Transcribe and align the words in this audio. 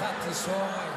Fatti 0.00 0.32
suoi. 0.32 0.88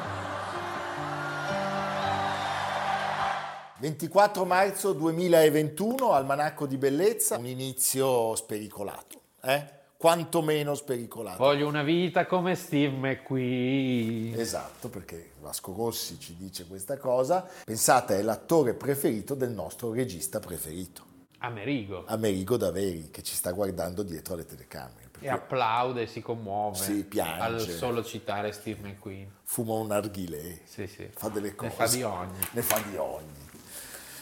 24 3.80 4.46
marzo 4.46 4.94
2021, 4.94 6.12
Almanacco 6.12 6.66
di 6.66 6.78
Bellezza, 6.78 7.36
un 7.36 7.44
inizio 7.44 8.34
spericolato, 8.34 9.20
eh? 9.42 9.82
quantomeno 9.98 10.74
spericolato. 10.74 11.36
Voglio 11.36 11.68
una 11.68 11.82
vita 11.82 12.24
come 12.24 12.54
Steve 12.54 12.96
McQueen. 12.96 14.40
Esatto, 14.40 14.88
perché 14.88 15.32
Vasco 15.38 15.74
Rossi 15.76 16.18
ci 16.18 16.34
dice 16.38 16.66
questa 16.66 16.96
cosa. 16.96 17.46
Pensate, 17.62 18.18
è 18.18 18.22
l'attore 18.22 18.72
preferito 18.72 19.34
del 19.34 19.50
nostro 19.50 19.92
regista 19.92 20.40
preferito, 20.40 21.04
Amerigo. 21.40 22.04
Amerigo 22.06 22.56
Daveri, 22.56 23.10
che 23.10 23.22
ci 23.22 23.34
sta 23.34 23.52
guardando 23.52 24.02
dietro 24.02 24.32
alle 24.32 24.46
telecamere. 24.46 25.03
E 25.20 25.28
applaude, 25.28 26.06
si 26.06 26.20
commuove 26.20 26.76
Sì, 26.76 27.04
piange. 27.04 27.40
al 27.42 27.60
solo 27.60 28.02
citare 28.04 28.52
Steve 28.52 28.88
McQueen. 28.88 29.30
Fuma 29.44 29.74
un 29.74 29.86
narghilè, 29.86 30.60
Sì, 30.64 30.86
sì. 30.86 31.08
fa 31.14 31.28
delle 31.28 31.48
Ne 31.50 31.54
cose. 31.54 31.70
fa 31.70 31.86
di 31.86 32.02
ogni. 32.02 32.38
Ne 32.50 32.62
fa 32.62 32.78
di 32.80 32.96
ogni. 32.96 33.42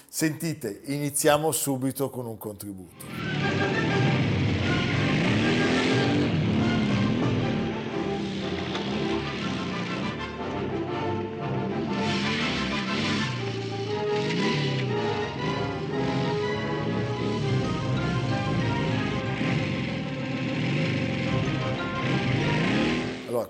Sentite, 0.08 0.82
iniziamo 0.84 1.50
subito 1.52 2.10
con 2.10 2.26
un 2.26 2.36
contributo. 2.36 3.04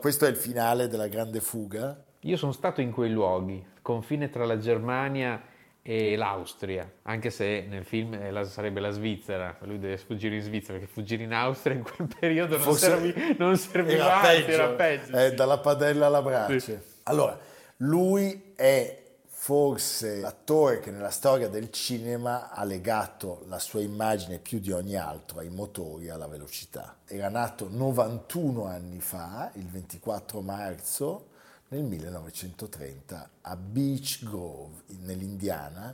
Questo 0.03 0.27
è 0.27 0.29
il 0.29 0.35
finale 0.35 0.89
della 0.89 1.07
grande 1.07 1.39
fuga. 1.39 1.97
Io 2.23 2.37
sono 2.37 2.51
stato 2.51 2.81
in 2.81 2.91
quei 2.91 3.09
luoghi, 3.09 3.65
confine 3.83 4.31
tra 4.31 4.45
la 4.45 4.59
Germania 4.59 5.41
e 5.81 6.17
l'Austria, 6.17 6.91
anche 7.03 7.31
se 7.31 7.65
nel 7.69 7.85
film 7.85 8.15
eh, 8.15 8.45
sarebbe 8.47 8.81
la 8.81 8.91
Svizzera, 8.91 9.57
lui 9.61 9.79
deve 9.79 9.97
fuggire 9.99 10.35
in 10.35 10.43
Svizzera, 10.43 10.77
perché 10.77 10.93
fuggire 10.93 11.23
in 11.23 11.33
Austria 11.33 11.77
in 11.77 11.85
quel 11.85 12.09
periodo 12.19 12.59
non, 12.59 12.75
servi- 12.75 13.37
non 13.39 13.57
serviva, 13.57 14.23
anzi, 14.23 14.51
era 14.51 14.71
peggio. 14.71 15.17
eh, 15.17 15.29
sì. 15.29 15.35
dalla 15.37 15.59
padella 15.59 16.07
alla 16.07 16.23
brace. 16.23 16.59
Sì. 16.59 16.79
Allora, 17.05 17.39
lui 17.77 18.55
è 18.57 19.02
forse 19.45 20.21
l'attore 20.21 20.79
che 20.79 20.93
nella 20.93 21.11
storia 21.11 21.49
del 21.49 21.73
cinema 21.73 22.53
ha 22.53 22.63
legato 22.63 23.43
la 23.49 23.59
sua 23.59 23.81
immagine 23.81 24.39
più 24.39 24.61
di 24.61 24.71
ogni 24.71 24.95
altro 24.95 25.41
ai 25.41 25.49
motori, 25.49 26.11
alla 26.11 26.29
velocità. 26.29 26.99
Era 27.05 27.29
nato 27.29 27.67
91 27.69 28.67
anni 28.67 29.01
fa, 29.01 29.51
il 29.55 29.67
24 29.67 30.41
marzo 30.43 31.31
nel 31.71 31.83
1930 31.83 33.31
a 33.41 33.57
Beech 33.57 34.23
Grove, 34.23 34.85
nell'Indiana, 35.01 35.93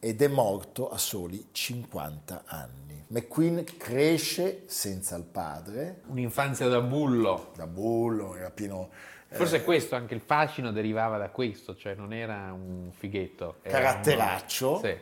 ed 0.00 0.22
è 0.22 0.28
morto 0.28 0.90
a 0.90 0.98
soli 0.98 1.48
50 1.52 2.42
anni. 2.46 3.04
McQueen 3.08 3.64
cresce 3.76 4.62
senza 4.66 5.16
il 5.16 5.24
padre, 5.24 6.02
Un'infanzia 6.06 6.68
da 6.68 6.80
bullo. 6.80 7.50
da 7.56 7.66
bullo, 7.66 8.34
era 8.36 8.50
pieno... 8.50 8.88
eh, 9.28 9.34
Forse 9.36 9.62
questo, 9.64 9.96
anche 9.96 10.14
il 10.14 10.20
fascino 10.20 10.72
derivava 10.72 11.18
da 11.18 11.28
questo, 11.30 11.74
cioè 11.76 11.94
non 11.94 12.12
era 12.12 12.52
un 12.52 12.90
fighetto. 12.92 13.56
era 13.62 13.78
caratteraccio. 13.78 14.68
uno- 14.70 14.78
Sì. 14.80 14.96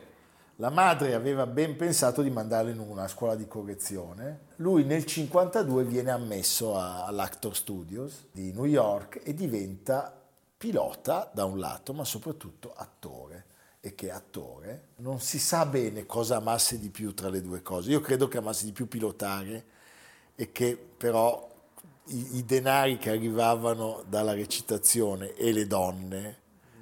La 0.55 0.69
madre 0.69 1.13
aveva 1.13 1.45
ben 1.47 1.77
pensato 1.77 2.21
di 2.21 2.29
mandarlo 2.29 2.69
in 2.69 2.79
una 2.79 3.07
scuola 3.07 3.35
di 3.35 3.47
correzione. 3.47 4.47
Lui 4.57 4.83
nel 4.83 5.05
52 5.05 5.85
viene 5.85 6.11
ammesso 6.11 6.77
a- 6.77 7.05
all'Actor 7.05 7.55
Studios 7.55 8.27
di 8.33 8.51
New 8.51 8.65
York 8.65 9.21
e 9.23 9.33
diventa 9.33 10.13
pilota 10.57 11.29
da 11.33 11.45
un 11.45 11.59
lato, 11.59 11.93
ma 11.93 12.03
soprattutto 12.03 12.73
attore. 12.75 13.45
E 13.81 13.95
che 13.95 14.11
attore 14.11 14.87
non 14.97 15.21
si 15.21 15.39
sa 15.39 15.65
bene 15.65 16.05
cosa 16.05 16.35
amasse 16.35 16.79
di 16.79 16.89
più 16.89 17.13
tra 17.13 17.29
le 17.29 17.41
due 17.41 17.61
cose. 17.61 17.89
Io 17.91 18.01
credo 18.01 18.27
che 18.27 18.37
amasse 18.37 18.65
di 18.65 18.73
più 18.73 18.89
pilotare 18.89 19.63
e 20.35 20.51
che 20.51 20.77
però 20.97 21.47
i, 22.07 22.37
i 22.37 22.45
denari 22.45 22.97
che 22.97 23.09
arrivavano 23.11 24.03
dalla 24.07 24.33
recitazione 24.33 25.33
e 25.35 25.53
le 25.53 25.65
donne, 25.65 26.37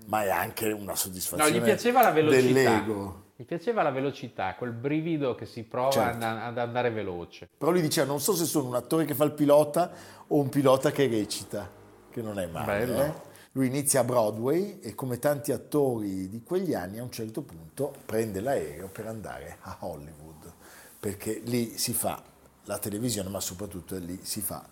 ma 0.06 0.24
è 0.24 0.30
anche 0.32 0.72
una 0.72 0.92
No, 0.94 0.96
soddisfazione 0.96 1.52
gli 1.60 1.62
piaceva 1.62 2.02
la 2.02 2.10
velocità. 2.12 2.42
dell'ego. 2.48 3.26
Gli 3.36 3.44
piaceva 3.44 3.84
la 3.84 3.92
velocità, 3.92 4.56
quel 4.56 4.72
brivido 4.72 5.36
che 5.36 5.46
si 5.46 5.62
prova 5.62 5.92
Certo. 5.92 6.26
ad- 6.26 6.40
ad 6.40 6.58
andare 6.58 6.90
veloce. 6.90 7.48
Però 7.56 7.70
lui 7.70 7.82
diceva, 7.82 8.08
non 8.08 8.20
so 8.20 8.34
se 8.34 8.46
sono 8.46 8.70
un 8.70 8.76
attore 8.76 9.06
che 9.06 9.14
fa 9.14 9.24
il 9.26 9.34
pilota 9.34 9.92
o 10.30 10.40
un 10.40 10.50
pilota 10.50 10.90
che 10.90 11.06
recita, 11.08 11.70
che 12.10 12.22
non 12.24 12.40
è 12.40 12.48
male. 12.48 12.86
Bello. 12.88 13.02
eh. 13.04 13.14
Lui 13.58 13.66
inizia 13.66 14.02
a 14.02 14.04
Broadway 14.04 14.78
e 14.82 14.94
come 14.94 15.18
tanti 15.18 15.52
attori 15.52 16.30
di 16.30 16.44
quegli 16.44 16.76
anni 16.76 17.00
a 17.00 17.04
un 17.04 17.10
certo 17.10 17.42
punto 17.42 17.92
prende 18.06 18.40
l'aereo 18.40 18.88
per 18.88 19.08
andare 19.08 19.58
a 19.62 19.78
Hollywood, 19.80 20.54
perché 21.00 21.42
lì 21.44 21.76
si 21.76 21.92
fa 21.94 22.22
la 22.66 22.78
televisione, 22.78 23.30
ma 23.30 23.40
soprattutto 23.40 23.98
lì 23.98 24.20
si 24.22 24.42
fa 24.42 24.64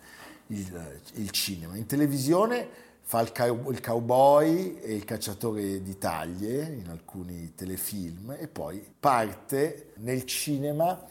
il, 0.47 1.01
il 1.13 1.31
cinema. 1.31 1.75
In 1.75 1.88
televisione 1.88 2.68
fa 3.01 3.22
il, 3.22 3.31
cow- 3.31 3.72
il 3.72 3.81
cowboy 3.81 4.78
e 4.79 4.94
il 4.94 5.03
cacciatore 5.03 5.81
di 5.81 5.97
taglie 5.97 6.66
in 6.66 6.88
alcuni 6.88 7.56
telefilm 7.56 8.35
e 8.38 8.47
poi 8.47 8.85
parte 9.00 9.94
nel 9.96 10.25
cinema 10.25 11.03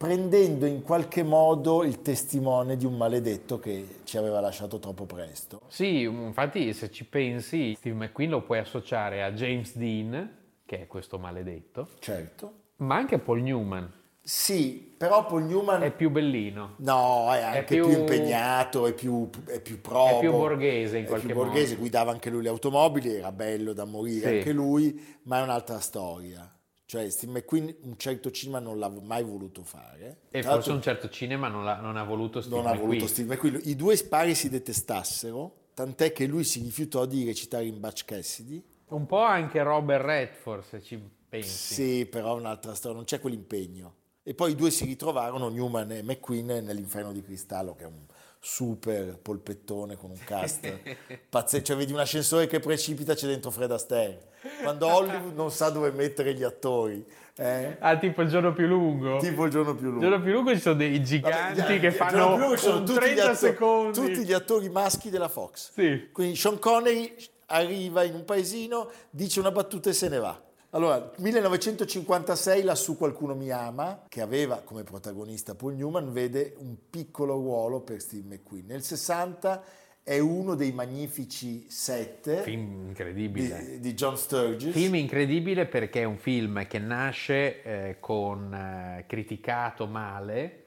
prendendo 0.00 0.64
in 0.64 0.80
qualche 0.82 1.22
modo 1.22 1.84
il 1.84 2.00
testimone 2.00 2.78
di 2.78 2.86
un 2.86 2.96
maledetto 2.96 3.58
che 3.58 3.98
ci 4.04 4.16
aveva 4.16 4.40
lasciato 4.40 4.78
troppo 4.78 5.04
presto. 5.04 5.60
Sì, 5.68 6.00
infatti 6.04 6.72
se 6.72 6.90
ci 6.90 7.04
pensi, 7.04 7.74
Steve 7.76 8.06
McQueen 8.06 8.30
lo 8.30 8.40
puoi 8.40 8.60
associare 8.60 9.22
a 9.22 9.30
James 9.32 9.76
Dean, 9.76 10.36
che 10.64 10.80
è 10.80 10.86
questo 10.86 11.18
maledetto, 11.18 11.88
Certo. 11.98 12.52
ma 12.76 12.96
anche 12.96 13.16
a 13.16 13.18
Paul 13.18 13.42
Newman, 13.42 13.92
Sì, 14.22 14.94
però 14.96 15.26
Paul 15.26 15.42
Newman... 15.42 15.82
è 15.82 15.90
più 15.92 16.08
bellino. 16.08 16.76
No, 16.78 17.30
è 17.34 17.42
anche 17.42 17.64
più- 17.74 17.86
più... 17.88 17.98
impegnato, 17.98 18.86
è 18.86 18.94
più, 18.94 19.28
è 19.48 19.60
più 19.60 19.82
probo. 19.82 20.16
È 20.16 20.20
più 20.20 20.30
borghese 20.30 20.96
in 20.96 21.04
è 21.04 21.08
qualche 21.08 21.26
più 21.26 21.34
borghese, 21.34 21.68
modo. 21.72 21.80
guidava 21.80 22.10
anche 22.10 22.30
lui 22.30 22.42
le 22.42 22.48
automobili, 22.48 23.16
era 23.16 23.32
bello 23.32 23.74
da 23.74 23.84
morire 23.84 24.28
Sì. 24.30 24.36
anche 24.38 24.52
lui, 24.52 25.18
ma 25.24 25.40
è 25.40 25.42
un'altra 25.42 25.78
storia. 25.78 26.50
Cioè 26.90 27.08
Steve 27.08 27.30
McQueen 27.38 27.72
un 27.82 27.96
certo 27.96 28.32
cinema 28.32 28.58
non 28.58 28.76
l'ha 28.80 28.88
mai 28.88 29.22
voluto 29.22 29.62
fare. 29.62 30.22
E 30.28 30.40
Tra 30.42 30.54
forse 30.54 30.72
un 30.72 30.82
certo 30.82 31.08
cinema 31.08 31.46
non, 31.46 31.64
l'ha- 31.64 31.78
non 31.78 31.96
ha 31.96 32.02
voluto 32.02 32.40
Steve 32.40 32.56
non 32.56 32.66
ha 32.66 32.70
McQueen. 32.70 32.88
voluto 32.88 33.06
Steve 33.06 33.32
McQueen. 33.32 33.60
I 33.62 33.76
due 33.76 33.96
pari 34.08 34.34
si 34.34 34.48
detestassero, 34.48 35.68
tant'è 35.72 36.10
che 36.12 36.26
lui 36.26 36.42
si 36.42 36.60
rifiutò 36.60 37.06
di 37.06 37.24
recitare 37.24 37.64
in 37.66 37.78
Butch 37.78 38.04
Cassidy. 38.04 38.60
Un 38.88 39.06
po' 39.06 39.20
anche 39.20 39.62
Robert 39.62 40.04
Redford, 40.04 40.64
se 40.64 40.82
ci 40.82 41.00
pensi. 41.28 41.74
Sì, 41.74 42.06
però 42.06 42.34
è 42.36 42.40
un'altra 42.40 42.74
storia, 42.74 42.96
non 42.96 43.04
c'è 43.06 43.20
quell'impegno. 43.20 43.94
E 44.24 44.34
poi 44.34 44.50
i 44.50 44.54
due 44.56 44.72
si 44.72 44.84
ritrovarono, 44.84 45.48
Newman 45.48 45.92
e 45.92 46.02
McQueen, 46.02 46.64
nell'Inferno 46.64 47.12
di 47.12 47.22
Cristallo, 47.22 47.76
che 47.76 47.84
è 47.84 47.86
un 47.86 48.04
super 48.42 49.18
polpettone 49.20 49.96
con 49.96 50.10
un 50.10 50.18
cast 50.24 50.72
pazzesco. 51.28 51.64
Cioè, 51.64 51.76
vedi 51.76 51.92
un 51.92 51.98
ascensore 52.00 52.46
che 52.46 52.58
precipita, 52.58 53.14
c'è 53.14 53.26
dentro 53.26 53.50
Fred 53.50 53.70
Astaire. 53.70 54.28
Quando 54.62 54.86
Hollywood 54.92 55.34
non 55.34 55.50
sa 55.50 55.68
dove 55.68 55.90
mettere 55.90 56.32
gli 56.34 56.42
attori, 56.42 57.04
eh? 57.36 57.76
Ah, 57.78 57.98
tipo 57.98 58.22
il 58.22 58.28
giorno 58.28 58.52
più 58.54 58.66
lungo. 58.66 59.18
tipo 59.18 59.44
il 59.44 59.50
giorno 59.50 59.74
più 59.74 59.86
Il 59.86 59.92
lungo. 59.92 60.08
giorno 60.08 60.22
più 60.22 60.32
lungo 60.32 60.54
ci 60.54 60.60
sono 60.60 60.74
dei 60.76 61.02
giganti 61.04 61.60
Vabbè, 61.60 61.80
che 61.80 61.86
il 61.88 61.92
fanno 61.92 62.36
lungo 62.36 62.56
sono 62.56 62.78
un 62.78 62.84
tutti 62.86 62.98
gli 62.98 63.14
30 63.14 63.22
attori- 63.22 63.36
secondi. 63.36 63.98
Tutti 64.00 64.24
gli 64.24 64.32
attori 64.32 64.68
maschi 64.70 65.10
della 65.10 65.28
Fox. 65.28 65.72
Sì. 65.72 66.08
Quindi 66.10 66.36
Sean 66.36 66.58
Connery 66.58 67.14
arriva 67.46 68.04
in 68.04 68.14
un 68.14 68.24
paesino, 68.24 68.90
dice 69.10 69.40
una 69.40 69.50
battuta 69.50 69.90
e 69.90 69.92
se 69.92 70.08
ne 70.08 70.18
va. 70.18 70.40
Allora, 70.72 71.10
1956 71.16 72.62
lassù 72.62 72.96
qualcuno 72.96 73.34
mi 73.34 73.50
ama, 73.50 74.04
che 74.08 74.20
aveva 74.20 74.60
come 74.64 74.84
protagonista 74.84 75.54
Paul 75.56 75.74
Newman, 75.74 76.12
vede 76.12 76.54
un 76.58 76.76
piccolo 76.88 77.34
ruolo 77.34 77.80
per 77.80 78.00
Steve 78.00 78.36
McQueen. 78.36 78.66
Nel 78.66 78.82
60 78.84 79.62
è 80.04 80.18
uno 80.20 80.54
dei 80.54 80.70
magnifici 80.72 81.66
sette 81.68 82.42
Film 82.42 82.86
incredibile. 82.88 83.64
di, 83.64 83.80
di 83.80 83.94
John 83.94 84.16
Sturges. 84.16 84.72
Film 84.72 84.94
incredibile 84.94 85.66
perché 85.66 86.02
è 86.02 86.04
un 86.04 86.18
film 86.18 86.64
che 86.68 86.78
nasce 86.78 87.62
eh, 87.62 87.96
con 87.98 88.54
eh, 88.54 89.04
criticato 89.08 89.86
male, 89.88 90.64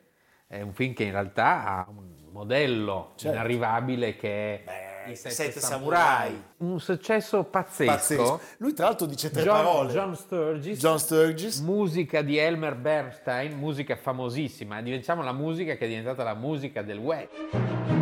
è 0.47 0.59
un 0.61 0.73
film 0.73 0.93
che 0.93 1.03
in 1.05 1.11
realtà 1.11 1.65
ha 1.65 1.87
un 1.89 2.11
modello 2.31 3.13
Certo. 3.15 3.35
inarrivabile 3.35 4.15
che 4.17 4.55
è 4.55 4.61
Beh, 4.65 4.92
I 5.07 5.15
Sette, 5.15 5.33
Sette 5.33 5.59
Samurai. 5.59 6.27
Samurai. 6.27 6.43
Un 6.57 6.79
successo 6.79 7.43
pazzesco. 7.43 7.91
Pazzesco. 7.91 8.39
Lui 8.57 8.73
tra 8.73 8.85
l'altro 8.85 9.05
dice 9.05 9.29
tre 9.29 9.43
John, 9.43 9.55
parole. 9.55 9.93
John 9.93 10.15
Sturges, 10.15 10.79
John 10.79 10.99
Sturges. 10.99 11.59
musica 11.59 12.21
di 12.21 12.37
Elmer 12.37 12.75
Bernstein, 12.75 13.57
musica 13.57 13.95
famosissima, 13.95 14.81
diciamo 14.81 15.23
la 15.23 15.33
musica 15.33 15.75
che 15.75 15.85
è 15.85 15.87
diventata 15.87 16.23
la 16.23 16.35
musica 16.35 16.81
del 16.81 16.97
web. 16.97 17.92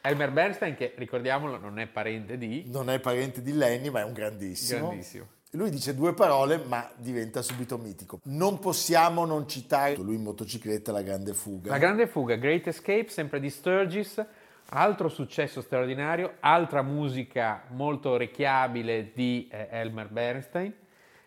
Elmer 0.00 0.30
Bernstein, 0.30 0.74
che 0.74 0.92
ricordiamolo, 0.96 1.56
non 1.56 1.78
è 1.78 1.86
parente 1.86 2.36
di. 2.36 2.64
Non 2.66 2.90
è 2.90 3.00
parente 3.00 3.40
di 3.42 3.52
Lenny, 3.52 3.88
ma 3.88 4.00
è 4.00 4.04
un 4.04 4.12
grandissimo. 4.12 4.88
Grandissimo. 4.88 5.26
Lui 5.52 5.70
dice 5.70 5.94
due 5.94 6.14
parole, 6.14 6.58
ma 6.58 6.90
diventa 6.96 7.40
subito 7.40 7.78
mitico. 7.78 8.18
Non 8.24 8.58
possiamo 8.58 9.24
non 9.24 9.48
citare 9.48 9.94
lui 9.96 10.16
in 10.16 10.22
motocicletta 10.22 10.90
La 10.90 11.02
Grande 11.02 11.32
Fuga. 11.32 11.70
La 11.70 11.78
grande 11.78 12.08
fuga, 12.08 12.34
Great 12.34 12.66
Escape, 12.66 13.08
sempre 13.08 13.38
di 13.38 13.48
Sturgis, 13.50 14.22
altro 14.70 15.08
successo 15.08 15.60
straordinario, 15.60 16.34
altra 16.40 16.82
musica 16.82 17.62
molto 17.68 18.10
orecchiabile 18.10 19.12
di 19.14 19.48
eh, 19.50 19.68
Elmer 19.70 20.08
Bernstein, 20.08 20.74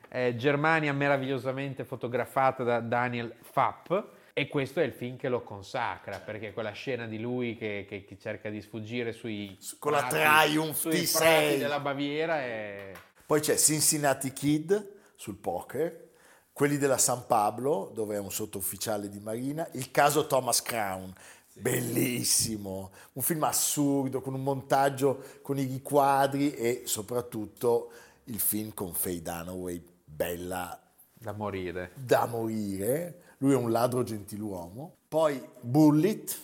eh, 0.09 0.35
Germania 0.35 0.91
meravigliosamente 0.91 1.85
fotografata 1.85 2.63
da 2.63 2.79
Daniel 2.81 3.33
Fapp 3.39 3.93
e 4.39 4.47
questo 4.49 4.81
è 4.81 4.83
il 4.83 4.93
film 4.93 5.17
che 5.17 5.29
lo 5.29 5.41
consacra 5.41 6.19
perché 6.19 6.53
quella 6.53 6.69
scena 6.69 7.07
di 7.07 7.17
lui 7.17 7.57
che, 7.57 7.87
che- 7.89 8.05
che 8.05 8.19
cerca 8.19 8.51
di 8.51 8.61
sfuggire 8.61 9.11
sui 9.11 9.57
Con 9.79 9.93
la 9.93 10.05
Triumph 10.05 10.75
sui 10.75 10.91
T6. 10.91 11.17
prati 11.17 11.57
della 11.57 11.79
Baviera 11.79 12.37
è 12.37 12.91
Poi 13.25 13.39
c'è 13.41 13.57
Cincinnati 13.57 14.31
Kid 14.33 14.91
sul 15.15 15.37
poker, 15.37 16.09
quelli 16.53 16.77
della 16.77 16.99
San 16.99 17.25
Pablo, 17.25 17.89
dove 17.95 18.15
è 18.15 18.19
un 18.19 18.29
sottufficiale 18.31 19.09
di 19.09 19.19
marina, 19.19 19.67
il 19.71 19.89
caso 19.89 20.27
Thomas 20.27 20.61
Crown, 20.61 21.11
bellissimo, 21.53 22.91
un 23.13 23.23
film 23.23 23.43
assurdo 23.43 24.21
con 24.21 24.35
un 24.35 24.43
montaggio 24.43 25.23
con 25.41 25.57
i 25.57 25.63
riquadri 25.63 26.53
e 26.53 26.83
soprattutto 26.85 27.91
il 28.25 28.39
film 28.39 28.71
con 28.75 28.93
Faye 28.93 29.21
Dunaway, 29.23 29.83
bella 30.05 30.79
da 31.11 31.31
morire. 31.31 31.89
da 31.95 32.27
morire, 32.27 33.21
lui 33.37 33.53
è 33.53 33.55
un 33.55 33.71
ladro 33.71 34.03
gentiluomo, 34.03 34.95
poi 35.07 35.41
Bullitt, 35.61 36.37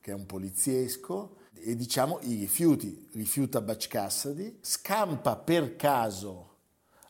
che 0.00 0.10
è 0.10 0.14
un 0.14 0.26
poliziesco, 0.26 1.36
e 1.54 1.76
diciamo 1.76 2.18
i 2.22 2.34
rifiuti, 2.34 3.08
rifiuta 3.12 3.60
Butch 3.60 3.88
Cassidy, 3.88 4.58
scampa 4.60 5.36
per 5.36 5.76
caso 5.76 6.50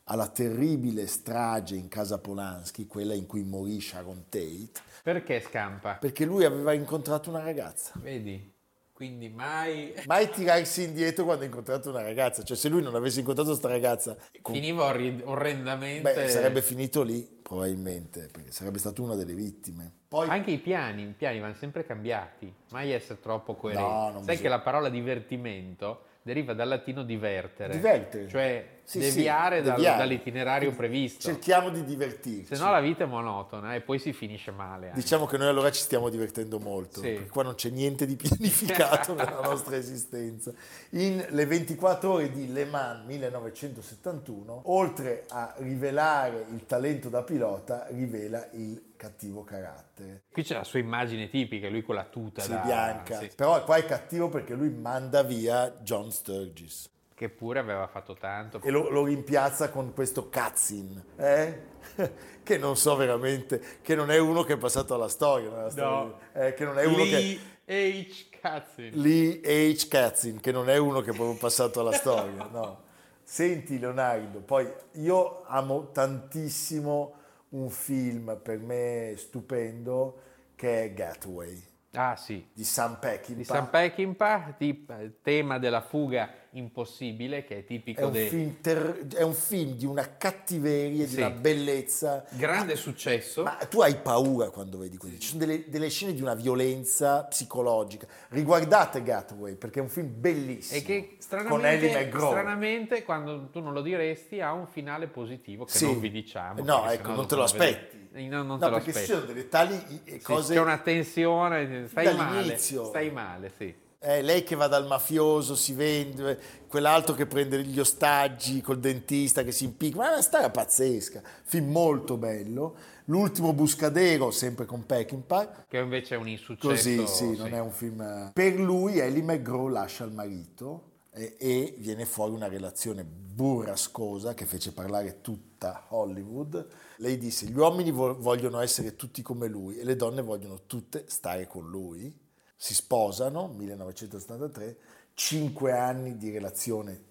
alla 0.05 0.27
terribile 0.27 1.07
strage 1.07 1.75
in 1.75 1.87
casa 1.87 2.19
Polanski, 2.19 2.85
quella 2.85 3.13
in 3.15 3.25
cui 3.25 3.43
morì 3.43 3.81
Sharon 3.81 4.25
Tate, 4.29 4.69
Perché 5.03 5.41
scampa? 5.41 5.95
perché 5.95 6.25
lui 6.25 6.45
aveva 6.45 6.73
incontrato 6.73 7.29
una 7.29 7.41
ragazza. 7.41 7.93
Vedi? 7.95 8.53
Quindi 8.93 9.27
mai 9.27 9.93
Mai 10.05 10.29
tirarsi 10.29 10.83
indietro 10.83 11.25
quando 11.25 11.43
ha 11.43 11.47
incontrato 11.47 11.89
una 11.89 12.01
ragazza, 12.03 12.43
cioè 12.43 12.55
se 12.55 12.69
lui 12.69 12.81
non 12.81 12.95
avesse 12.95 13.19
incontrato 13.19 13.49
questa 13.49 13.67
ragazza, 13.67 14.15
con- 14.41 14.53
finiva 14.53 14.85
orri- 14.85 15.21
orrendamente. 15.25 16.13
beh, 16.13 16.29
sarebbe 16.29 16.61
finito 16.61 17.01
lì 17.01 17.34
probabilmente, 17.49 18.27
perché 18.31 18.51
sarebbe 18.51 18.79
stato 18.79 19.03
una 19.03 19.13
delle 19.13 19.35
vittime. 19.35 19.91
Poi 20.07 20.27
Anche 20.27 20.49
i 20.49 20.57
piani, 20.57 21.03
i 21.03 21.13
piani 21.15 21.39
vanno 21.39 21.53
sempre 21.53 21.85
cambiati, 21.85 22.51
mai 22.71 22.91
essere 22.91 23.19
troppo 23.19 23.53
coerenti. 23.53 23.87
No, 23.87 24.09
Sai 24.13 24.19
bisogna- 24.21 24.39
che 24.41 24.47
la 24.49 24.59
parola 24.61 24.89
divertimento 24.89 26.05
deriva 26.25 26.53
dal 26.55 26.67
latino 26.67 27.03
divertere, 27.03 27.73
Divertere. 27.75 28.27
cioè 28.27 28.67
Sì, 28.81 28.97
deviare, 28.97 29.57
sì, 29.59 29.63
dal- 29.65 29.75
deviare. 29.75 29.97
dall'itinerario 29.99 30.71
previsto. 30.71 31.21
cerchiamo 31.21 31.69
di 31.69 31.83
divertirci. 31.85 32.55
Se 32.55 32.63
no 32.63 32.71
la 32.71 32.79
vita 32.79 33.03
è 33.03 33.07
monotona 33.07 33.75
e 33.75 33.81
poi 33.81 33.99
si 33.99 34.11
finisce 34.11 34.49
male. 34.49 34.87
anche. 34.87 34.99
Diciamo 34.99 35.27
che 35.27 35.37
noi 35.37 35.49
allora 35.49 35.69
ci 35.69 35.81
stiamo 35.81 36.09
divertendo 36.09 36.57
molto, 36.59 36.99
Sì. 37.01 37.11
perché 37.11 37.29
qua 37.29 37.43
non 37.43 37.53
c'è 37.53 37.69
niente 37.69 38.07
di 38.07 38.15
pianificato 38.17 39.13
nella 39.13 39.39
nostra 39.43 39.75
esistenza. 39.75 40.51
In 40.91 41.23
Le 41.29 41.45
24 41.45 42.11
ore 42.11 42.31
di 42.31 42.51
Le 42.51 42.65
Mans 42.65 43.05
1971, 43.05 44.61
oltre 44.65 45.25
a 45.29 45.53
rivelare 45.57 46.45
il 46.51 46.65
talento 46.65 47.09
da 47.09 47.21
pilota, 47.21 47.85
rivela 47.91 48.47
il 48.53 48.81
cattivo 48.95 49.43
carattere. 49.43 50.23
Qui 50.31 50.43
c'è 50.43 50.53
la 50.55 50.63
sua 50.63 50.79
immagine 50.79 51.29
tipica, 51.29 51.69
lui 51.69 51.81
con 51.83 51.95
la 51.95 52.05
tuta 52.05 52.41
Sì, 52.41 52.49
da- 52.51 52.57
bianca. 52.59 53.19
sì, 53.19 53.31
Però 53.35 53.63
qua 53.63 53.75
è 53.77 53.85
cattivo 53.85 54.29
perché 54.29 54.53
lui 54.53 54.69
manda 54.69 55.23
via 55.23 55.69
John 55.81 56.11
Sturgis 56.11 56.89
che 57.13 57.29
pure 57.29 57.59
aveva 57.59 57.87
fatto 57.87 58.13
tanto. 58.15 58.59
e 58.61 58.69
lo, 58.69 58.89
lo 58.89 59.05
rimpiazza 59.05 59.69
con 59.69 59.93
questo 59.93 60.27
Katzin, 60.29 61.01
eh? 61.15 61.61
che 62.43 62.57
non 62.57 62.75
so 62.75 62.95
veramente, 62.97 63.61
che 63.81 63.95
non 63.95 64.11
è 64.11 64.17
uno 64.17 64.43
che 64.43 64.53
è 64.53 64.57
passato 64.57 64.95
alla 64.95 65.07
storia, 65.07 65.49
nella 65.49 65.69
storia, 65.69 66.13
eh, 66.33 66.53
che 66.53 66.65
non 66.65 66.77
è 66.77 66.83
uno 66.85 67.03
che... 67.03 67.39
Lee 67.65 68.03
H. 68.09 68.25
Katzin. 68.41 68.91
Lee 69.01 69.39
H. 69.41 69.87
Katzin, 69.87 70.41
che 70.41 70.51
non 70.51 70.69
è 70.69 70.75
uno 70.75 70.99
che 70.99 71.11
è 71.11 71.15
proprio 71.15 71.37
passato 71.37 71.79
alla 71.79 71.93
storia, 71.93 72.49
no. 72.51 72.83
Senti 73.23 73.79
Leonardo, 73.79 74.39
poi 74.41 74.69
io 74.95 75.43
amo 75.45 75.91
tantissimo 75.91 77.13
un 77.55 77.69
film 77.69 78.37
per 78.41 78.59
me 78.59 79.13
stupendo 79.17 80.19
che 80.55 80.83
è 80.83 80.93
Gateway 80.93 81.61
Ah 81.97 82.17
sì, 82.17 82.45
di 82.51 82.65
Sam 82.65 82.97
Peckinpah. 82.99 83.37
di 83.37 83.43
Sam 83.45 83.69
Peckinpah, 83.69 84.55
di- 84.57 84.85
tema 85.21 85.57
della 85.59 85.79
fuga 85.79 86.29
impossibile 86.57 87.43
che 87.43 87.55
è 87.55 87.59
è 87.59 87.65
tipico 87.65 88.05
un, 88.07 88.11
dei... 88.11 88.27
film 88.29 88.55
ter- 88.61 89.13
è 89.15 89.21
un 89.23 89.33
film 89.33 89.71
di 89.73 89.85
una 89.85 90.17
cattiveria, 90.17 91.05
di 91.05 91.11
Sì. 91.11 91.17
una 91.19 91.29
bellezza. 91.29 92.25
Grande 92.31 92.75
successo. 92.75 93.43
Ma 93.43 93.55
tu 93.69 93.81
hai 93.81 93.95
paura 93.95 94.49
quando 94.49 94.77
vedi 94.77 94.97
quelli? 94.97 95.19
Ci 95.19 95.29
sono 95.29 95.39
delle, 95.39 95.69
delle 95.69 95.89
scene 95.89 96.13
di 96.13 96.21
una 96.21 96.33
violenza 96.35 97.23
psicologica. 97.23 98.07
Riguardate 98.29 99.03
Gateway 99.03 99.55
perché 99.55 99.79
è 99.79 99.81
un 99.81 99.89
film 99.89 100.11
bellissimo. 100.15 100.79
E 100.79 100.83
che 100.83 101.15
stranamente, 101.19 102.09
stranamente, 102.11 103.03
quando 103.03 103.49
tu 103.49 103.59
non 103.59 103.73
lo 103.73 103.81
diresti, 103.81 104.41
ha 104.41 104.51
un 104.53 104.67
finale 104.67 105.07
positivo 105.07 105.65
che 105.65 105.71
Sì. 105.77 105.85
non 105.85 105.99
vi 105.99 106.11
diciamo. 106.11 106.63
No, 106.63 106.89
ecco, 106.89 107.11
non 107.13 107.27
te 107.27 107.35
lo 107.35 107.43
aspetti. 107.43 108.09
Eh, 108.13 108.27
No, 108.27 108.43
non 108.43 108.59
No, 108.59 108.69
perché 108.69 108.93
ci 108.93 109.03
sono 109.03 109.25
delle 109.25 109.49
tali 109.49 109.75
eh, 110.05 110.11
Sì, 110.13 110.21
cose. 110.21 110.53
C'è 110.53 110.59
una 110.61 110.77
tensione, 110.77 111.87
stai 111.89 112.15
male. 112.15 112.57
Stai 112.57 113.11
male, 113.11 113.51
sì. 113.57 113.83
Eh, 114.07 114.21
lei 114.21 114.43
che 114.43 114.55
va 114.55 114.67
dal 114.67 114.85
mafioso, 114.85 115.55
si 115.55 115.73
vende, 115.73 116.39
quell'altro 116.67 117.15
che 117.15 117.25
prende 117.25 117.63
gli 117.63 117.79
ostaggi 117.79 118.61
col 118.61 118.79
dentista 118.79 119.43
che 119.43 119.51
si 119.51 119.63
impicca. 119.63 119.97
Ma 119.97 120.09
è 120.09 120.11
una 120.13 120.21
storia 120.21 120.51
pazzesca. 120.51 121.23
Film 121.43 121.71
molto 121.71 122.15
bello. 122.15 122.75
L'ultimo 123.05 123.51
Buscadero, 123.53 124.29
sempre 124.29 124.65
con 124.65 124.85
Peckinpah. 124.85 125.65
Che 125.67 125.77
invece 125.79 126.13
è 126.13 126.17
un 126.19 126.27
insuccesso. 126.27 126.67
Così, 126.67 127.07
sì, 127.07 127.35
non 127.35 127.51
è 127.51 127.59
un 127.59 127.71
film. 127.71 128.29
Per 128.31 128.59
lui, 128.59 128.99
Ellie 128.99 129.23
McGraw 129.23 129.69
lascia 129.69 130.03
il 130.03 130.11
marito 130.11 130.91
e, 131.11 131.35
e 131.39 131.75
viene 131.79 132.05
fuori 132.05 132.33
una 132.33 132.47
relazione 132.47 133.03
burrascosa 133.03 134.35
che 134.35 134.45
fece 134.45 134.71
parlare 134.71 135.21
tutta 135.21 135.85
Hollywood. 135.89 136.67
Lei 136.97 137.17
disse: 137.17 137.47
Gli 137.47 137.57
uomini 137.57 137.89
vo- 137.89 138.19
vogliono 138.19 138.59
essere 138.59 138.95
tutti 138.95 139.23
come 139.23 139.47
lui 139.47 139.79
e 139.79 139.83
le 139.83 139.95
donne 139.95 140.21
vogliono 140.21 140.61
tutte 140.67 141.05
stare 141.07 141.47
con 141.47 141.67
lui. 141.67 142.23
Si 142.55 142.73
sposano, 142.73 143.47
1973, 143.47 144.77
cinque 145.13 145.71
anni 145.71 146.17
di 146.17 146.31
relazione 146.31 147.03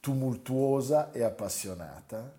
tumultuosa 0.00 1.10
e 1.12 1.22
appassionata. 1.22 2.32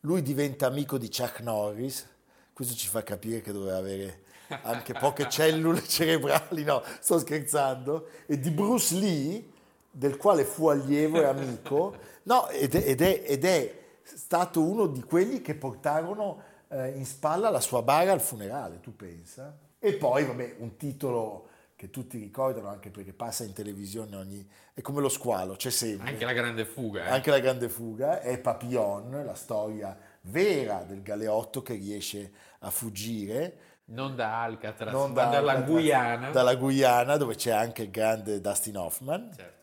Lui 0.00 0.22
diventa 0.22 0.66
amico 0.66 0.98
di 0.98 1.08
Chuck 1.08 1.40
Norris, 1.40 2.06
questo 2.52 2.74
ci 2.74 2.88
fa 2.88 3.02
capire 3.02 3.40
che 3.40 3.52
doveva 3.52 3.76
avere 3.76 4.24
anche 4.62 4.92
poche 4.92 5.28
cellule 5.28 5.82
cerebrali, 5.86 6.64
no, 6.64 6.82
sto 7.00 7.18
scherzando, 7.18 8.08
e 8.26 8.38
di 8.38 8.50
Bruce 8.50 8.94
Lee, 8.94 9.50
del 9.90 10.16
quale 10.16 10.44
fu 10.44 10.68
allievo 10.68 11.20
e 11.20 11.24
amico, 11.24 11.96
no, 12.24 12.48
ed 12.48 12.74
è, 12.74 12.88
ed 12.88 13.00
è- 13.00 13.22
ed 13.26 13.44
è 13.44 13.80
stato 14.02 14.62
uno 14.62 14.86
di 14.86 15.02
quelli 15.02 15.40
che 15.40 15.54
portarono 15.54 16.42
eh, 16.68 16.90
in 16.90 17.04
spalla 17.04 17.50
la 17.50 17.60
sua 17.60 17.82
bara 17.82 18.12
al 18.12 18.20
funerale, 18.20 18.80
tu 18.80 18.94
pensa? 18.94 19.56
E 19.78 19.94
poi, 19.94 20.24
vabbè, 20.24 20.56
un 20.58 20.76
titolo 20.76 21.48
che 21.82 21.90
tutti 21.90 22.16
ricordano 22.16 22.68
anche 22.68 22.90
perché 22.90 23.12
passa 23.12 23.42
in 23.42 23.52
televisione 23.52 24.14
ogni... 24.14 24.48
è 24.72 24.80
come 24.82 25.00
lo 25.00 25.08
squalo, 25.08 25.56
c'è 25.56 25.70
sempre. 25.70 26.10
Anche 26.10 26.24
la 26.24 26.32
grande 26.32 26.64
fuga. 26.64 27.06
eh. 27.06 27.08
Anche 27.10 27.30
la 27.30 27.40
grande 27.40 27.68
fuga 27.68 28.20
è 28.20 28.38
Papillon, 28.38 29.24
la 29.26 29.34
storia 29.34 29.98
vera 30.20 30.84
del 30.84 31.02
galeotto 31.02 31.60
che 31.62 31.74
riesce 31.74 32.30
a 32.60 32.70
fuggire 32.70 33.56
Non 33.86 34.14
da 34.14 34.42
Alcatraz, 34.44 34.92
non 34.92 35.10
ma 35.10 35.24
da- 35.24 35.30
dalla 35.30 35.54
da- 35.54 35.60
Guyana. 35.62 36.30
dalla 36.30 36.54
Guyana 36.54 37.16
dove 37.16 37.34
c'è 37.34 37.50
anche 37.50 37.82
il 37.82 37.90
grande 37.90 38.40
Dustin 38.40 38.76
Hoffman 38.76 39.32
Certo. 39.34 39.60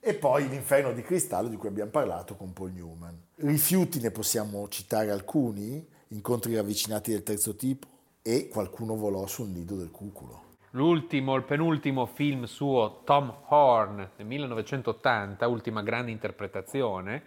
e 0.00 0.14
poi 0.14 0.48
l'inferno 0.48 0.92
di 0.94 1.02
cristallo 1.02 1.48
di 1.48 1.56
cui 1.56 1.68
abbiamo 1.68 1.90
parlato 1.90 2.34
con 2.34 2.54
Paul 2.54 2.72
Newman. 2.72 3.24
Rifiuti 3.34 4.00
ne 4.00 4.10
possiamo 4.10 4.66
citare 4.68 5.10
alcuni, 5.10 5.86
incontri 6.08 6.54
ravvicinati 6.56 7.10
del 7.10 7.22
terzo 7.22 7.54
tipo 7.56 7.86
e 8.22 8.48
qualcuno 8.48 8.96
volò 8.96 9.26
sul 9.26 9.50
nido 9.50 9.74
del 9.76 9.90
cuculo. 9.90 10.50
L'ultimo, 10.74 11.34
il 11.34 11.42
penultimo 11.42 12.06
film 12.06 12.44
suo, 12.44 13.02
Tom 13.04 13.42
Horn, 13.48 14.08
del 14.16 14.24
1980, 14.24 15.46
ultima 15.46 15.82
grande 15.82 16.10
interpretazione, 16.10 17.22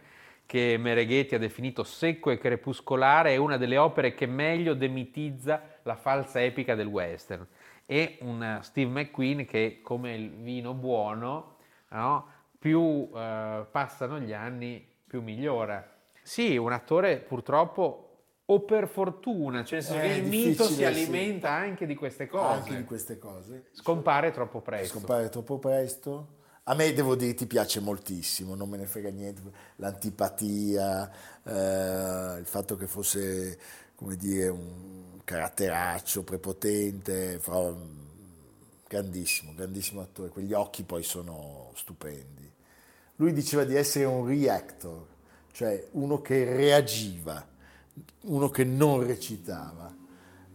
che 0.48 0.78
Mereghetti 0.80 1.36
ha 1.36 1.40
definito 1.40 1.84
secco 1.84 2.32
e 2.32 2.40
crepuscolare, 2.40 3.34
è 3.34 3.38
una 3.38 3.58
delle 3.58 3.78
opere 3.78 4.16
che 4.16 4.26
meglio 4.26 4.74
demitizza 4.74 5.62
la 5.84 5.96
falsa 5.96 6.42
epica 6.42 6.74
del 6.74 6.88
western. 6.88 7.46
È 7.86 8.18
un 8.22 8.60
Steve 8.64 8.90
McQueen 8.90 9.46
che, 9.46 9.80
come 9.84 10.16
il 10.16 10.32
vino 10.32 10.74
buono, 10.74 11.58
no, 11.90 12.28
più 12.58 13.08
eh, 13.16 13.64
passano 13.70 14.20
gli 14.20 14.34
anni, 14.34 14.84
più 15.06 15.22
migliora. 15.22 15.88
Sì, 16.20 16.58
un 16.58 16.72
attore 16.72 17.18
purtroppo 17.18 18.15
o 18.48 18.62
per 18.62 18.88
fortuna, 18.88 19.64
cioè 19.64 19.84
che 19.84 20.06
il 20.06 20.24
mito 20.24 20.66
si 20.66 20.76
difficile, 20.76 20.94
sì. 20.94 21.02
alimenta 21.02 21.50
anche 21.50 21.86
di 21.86 21.96
queste 21.96 22.28
cose. 22.28 22.54
Anche 22.54 22.76
di 22.76 22.84
queste 22.84 23.18
cose. 23.18 23.66
Scompare 23.72 24.32
troppo 24.32 24.62
presto. 24.62 24.98
Scompare 24.98 25.30
troppo 25.30 25.58
presto. 25.58 26.34
A 26.68 26.74
me 26.74 26.94
devo 26.94 27.16
dire 27.16 27.34
ti 27.36 27.46
piace 27.46 27.80
moltissimo, 27.80 28.56
non 28.56 28.70
me 28.70 28.78
ne 28.78 28.88
frega 28.88 29.10
niente, 29.10 29.42
l'antipatia, 29.76 31.12
eh, 31.44 32.40
il 32.40 32.46
fatto 32.46 32.76
che 32.76 32.88
fosse, 32.88 33.60
come 33.94 34.16
dire, 34.16 34.48
un 34.48 35.20
caratteraccio 35.24 36.24
prepotente, 36.24 37.38
fra- 37.38 37.72
grandissimo, 38.88 39.54
grandissimo 39.54 40.02
attore, 40.02 40.30
quegli 40.30 40.54
occhi 40.54 40.84
poi 40.84 41.04
sono 41.04 41.72
stupendi. 41.76 42.52
Lui 43.18 43.32
diceva 43.32 43.64
di 43.64 43.76
essere 43.76 44.06
un 44.06 44.26
reactor, 44.26 45.06
cioè 45.52 45.88
uno 45.92 46.20
che 46.22 46.46
reagiva, 46.46 47.46
uno 48.22 48.50
che 48.50 48.64
non 48.64 49.06
recitava. 49.06 49.94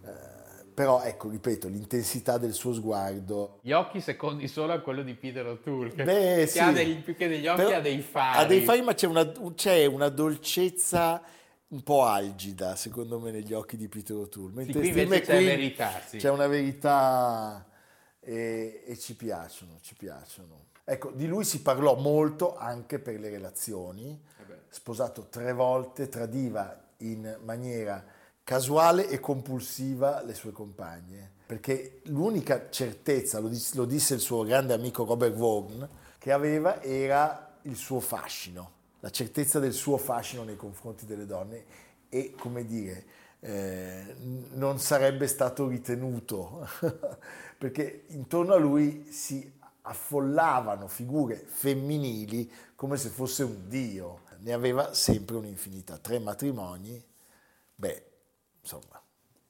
Eh, 0.04 0.64
però 0.74 1.02
ecco, 1.02 1.28
ripeto, 1.28 1.68
l'intensità 1.68 2.38
del 2.38 2.52
suo 2.52 2.72
sguardo 2.72 3.58
Gli 3.62 3.72
occhi 3.72 4.00
secondi 4.00 4.48
solo 4.48 4.72
a 4.72 4.80
quello 4.80 5.02
di 5.02 5.14
Peter 5.14 5.46
O'Toole, 5.46 5.90
che, 5.90 6.04
Beh, 6.04 6.36
che 6.36 6.46
sì. 6.46 6.58
ha 6.58 6.72
dei, 6.72 6.94
più 6.96 7.14
che 7.14 7.28
degli 7.28 7.46
occhi 7.46 7.62
Però 7.62 7.76
ha 7.76 7.80
dei 7.80 8.00
fari. 8.00 8.38
Ha 8.38 8.44
dei 8.46 8.62
fari, 8.62 8.82
ma 8.82 8.94
c'è 8.94 9.06
una, 9.06 9.30
c'è 9.54 9.84
una 9.86 10.08
dolcezza 10.08 11.22
un 11.68 11.82
po' 11.82 12.04
algida, 12.04 12.74
secondo 12.76 13.20
me, 13.20 13.30
negli 13.30 13.52
occhi 13.52 13.76
di 13.76 13.88
Peter 13.88 14.16
O'Toole. 14.16 14.52
Mentre 14.54 14.80
qui 14.80 14.84
Steve 14.84 15.02
invece 15.02 15.22
c'è 15.22 15.32
McQueen 15.34 15.56
verità, 15.56 16.00
sì. 16.06 16.16
C'è 16.18 16.30
una 16.30 16.46
verità 16.46 17.66
e, 18.20 18.82
e 18.86 18.98
ci 18.98 19.14
piacciono, 19.14 19.78
ci 19.80 19.94
piacciono. 19.94 20.66
Ecco, 20.84 21.12
di 21.12 21.26
lui 21.26 21.44
si 21.44 21.62
parlò 21.62 21.94
molto 21.94 22.56
anche 22.56 22.98
per 22.98 23.20
le 23.20 23.30
relazioni. 23.30 24.20
Sposato 24.68 25.28
tre 25.28 25.52
volte, 25.52 26.08
tradiva 26.08 26.89
in 27.00 27.38
maniera 27.44 28.04
casuale 28.42 29.08
e 29.08 29.20
compulsiva 29.20 30.22
le 30.22 30.34
sue 30.34 30.52
compagne. 30.52 31.30
Perché 31.46 32.00
l'unica 32.04 32.68
certezza, 32.70 33.38
lo 33.38 33.48
dis- 33.48 33.74
lo 33.74 33.84
disse 33.84 34.14
il 34.14 34.20
suo 34.20 34.44
grande 34.44 34.72
amico 34.72 35.04
Robert 35.04 35.34
Vaughan, 35.34 35.88
che 36.18 36.32
aveva 36.32 36.82
era 36.82 37.58
il 37.62 37.76
suo 37.76 38.00
fascino, 38.00 38.70
la 39.00 39.10
certezza 39.10 39.58
del 39.58 39.72
suo 39.72 39.96
fascino 39.96 40.44
nei 40.44 40.56
confronti 40.56 41.06
delle 41.06 41.26
donne 41.26 41.64
e, 42.08 42.34
come 42.36 42.64
dire, 42.64 43.04
eh, 43.40 44.14
non 44.52 44.78
sarebbe 44.78 45.26
stato 45.26 45.66
ritenuto, 45.66 46.68
perché 47.56 48.04
intorno 48.08 48.52
a 48.54 48.58
lui 48.58 49.06
si 49.10 49.58
affollavano 49.82 50.86
figure 50.88 51.36
femminili 51.36 52.50
come 52.74 52.96
se 52.96 53.08
fosse 53.08 53.42
un 53.42 53.68
dio. 53.68 54.20
Ne 54.42 54.52
aveva 54.52 54.92
sempre 54.94 55.36
un'infinità, 55.36 55.98
tre 55.98 56.18
matrimoni, 56.18 57.02
beh, 57.74 58.04
insomma, 58.62 59.00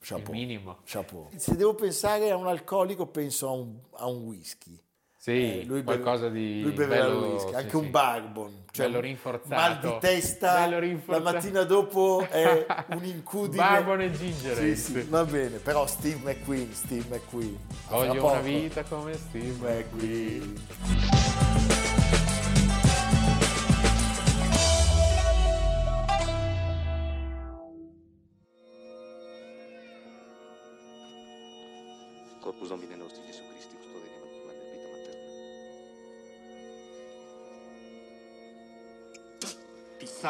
chapeau. 0.01 0.33
minimo. 0.33 0.79
chapeau. 0.85 1.29
Se 1.37 1.57
devo 1.57 1.75
pensare 1.75 2.31
a 2.31 2.37
un 2.37 2.47
alcolico, 2.47 3.07
penso 3.07 3.49
a 3.49 3.53
un, 3.53 3.77
a 3.93 4.07
un 4.07 4.23
whisky. 4.25 4.81
Sì, 5.23 5.61
Eh, 5.61 5.65
lui 5.67 5.83
qualcosa 5.85 6.29
beve- 6.31 6.39
di 6.39 6.63
lui 6.63 6.73
beveva 6.73 7.05
bello- 7.09 7.27
il 7.27 7.33
whisky, 7.33 7.53
anche 7.55 7.69
sì. 7.69 7.77
un 7.77 7.91
bourbon 7.91 8.65
cioè 8.73 8.87
Bello 8.87 8.97
un 8.97 9.03
rinforzato. 9.03 9.55
mal 9.55 9.79
di 9.79 9.97
testa 10.01 10.67
la 10.67 11.21
mattina 11.21 11.63
dopo 11.65 12.27
è 12.27 12.65
un'incudine 12.97 13.63
Bourbon 13.63 14.01
e 14.01 14.13
ginger 14.13 14.57
sì, 14.57 14.77
sì, 14.77 15.01
va 15.03 15.23
bene 15.27 15.59
però 15.59 15.87
Steve 15.87 16.21
McQueen 16.25 16.73
Steve 16.73 17.05
McQueen 17.15 17.59
Voglio 17.91 18.25
una 18.31 18.41
vita 18.41 18.83
come 18.85 19.13
Steve 19.13 19.51
McQueen 19.59 21.10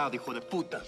Pisado, 0.01 0.17
hijo 0.17 0.33
de 0.33 0.41
puta. 0.41 0.83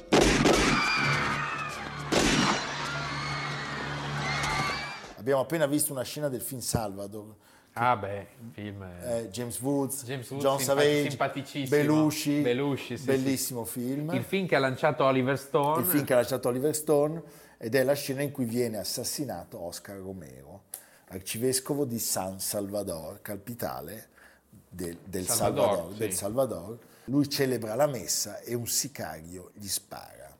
abbiamo 5.19 5.43
appena 5.43 5.67
visto 5.67 5.93
una 5.93 6.03
scena 6.03 6.29
del 6.29 6.41
film 6.41 6.61
Salvador 6.61 7.37
Ah 7.75 7.97
beh, 7.97 8.27
il 8.41 8.51
film 8.53 8.83
eh, 8.83 9.29
James 9.31 9.61
Woods, 9.61 10.05
James 10.05 10.29
Woods, 10.31 10.43
John 10.43 10.59
simpa- 10.59 10.75
Savage 10.75 11.09
simpaticissimo. 11.11 11.77
Belushi, 11.77 12.41
Belushi, 12.41 12.99
sì, 12.99 13.05
bellissimo 13.05 13.65
film 13.65 14.13
Il 14.15 14.25
film 14.25 14.47
che 14.47 14.57
ha 14.57 14.59
lanciato 14.59 15.05
Oliver 15.05 15.39
Stone. 15.39 15.81
il 15.81 15.87
film 15.87 16.05
che 16.05 16.13
ha 16.13 16.17
lasciato 16.17 16.49
Oliver 16.49 16.75
Stone 16.75 17.23
ed 17.59 17.75
è 17.75 17.83
la 17.85 17.95
scena 17.95 18.23
in 18.23 18.31
cui 18.31 18.45
viene 18.45 18.79
assassinato 18.79 19.61
Oscar 19.61 19.97
Romero, 19.99 20.65
arcivescovo 21.09 21.85
di 21.85 21.99
San 21.99 22.41
Salvador, 22.41 23.21
capitale 23.23 24.09
del, 24.69 24.99
del 25.05 25.27
Salvador, 25.27 25.65
Salvador, 25.67 25.93
sì. 25.93 25.99
del 25.99 26.13
Salvador. 26.13 26.79
Lui 27.07 27.29
celebra 27.29 27.75
la 27.75 27.87
messa 27.87 28.41
e 28.41 28.55
un 28.55 28.67
sicario 28.67 29.51
gli 29.55 29.69
spara. 29.69 30.37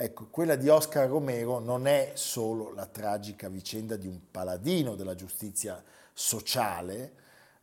Ecco, 0.00 0.28
quella 0.30 0.54
di 0.54 0.68
Oscar 0.68 1.08
Romero 1.08 1.58
non 1.58 1.88
è 1.88 2.12
solo 2.14 2.72
la 2.72 2.86
tragica 2.86 3.48
vicenda 3.48 3.96
di 3.96 4.06
un 4.06 4.30
paladino 4.30 4.94
della 4.94 5.16
giustizia 5.16 5.82
sociale, 6.12 7.12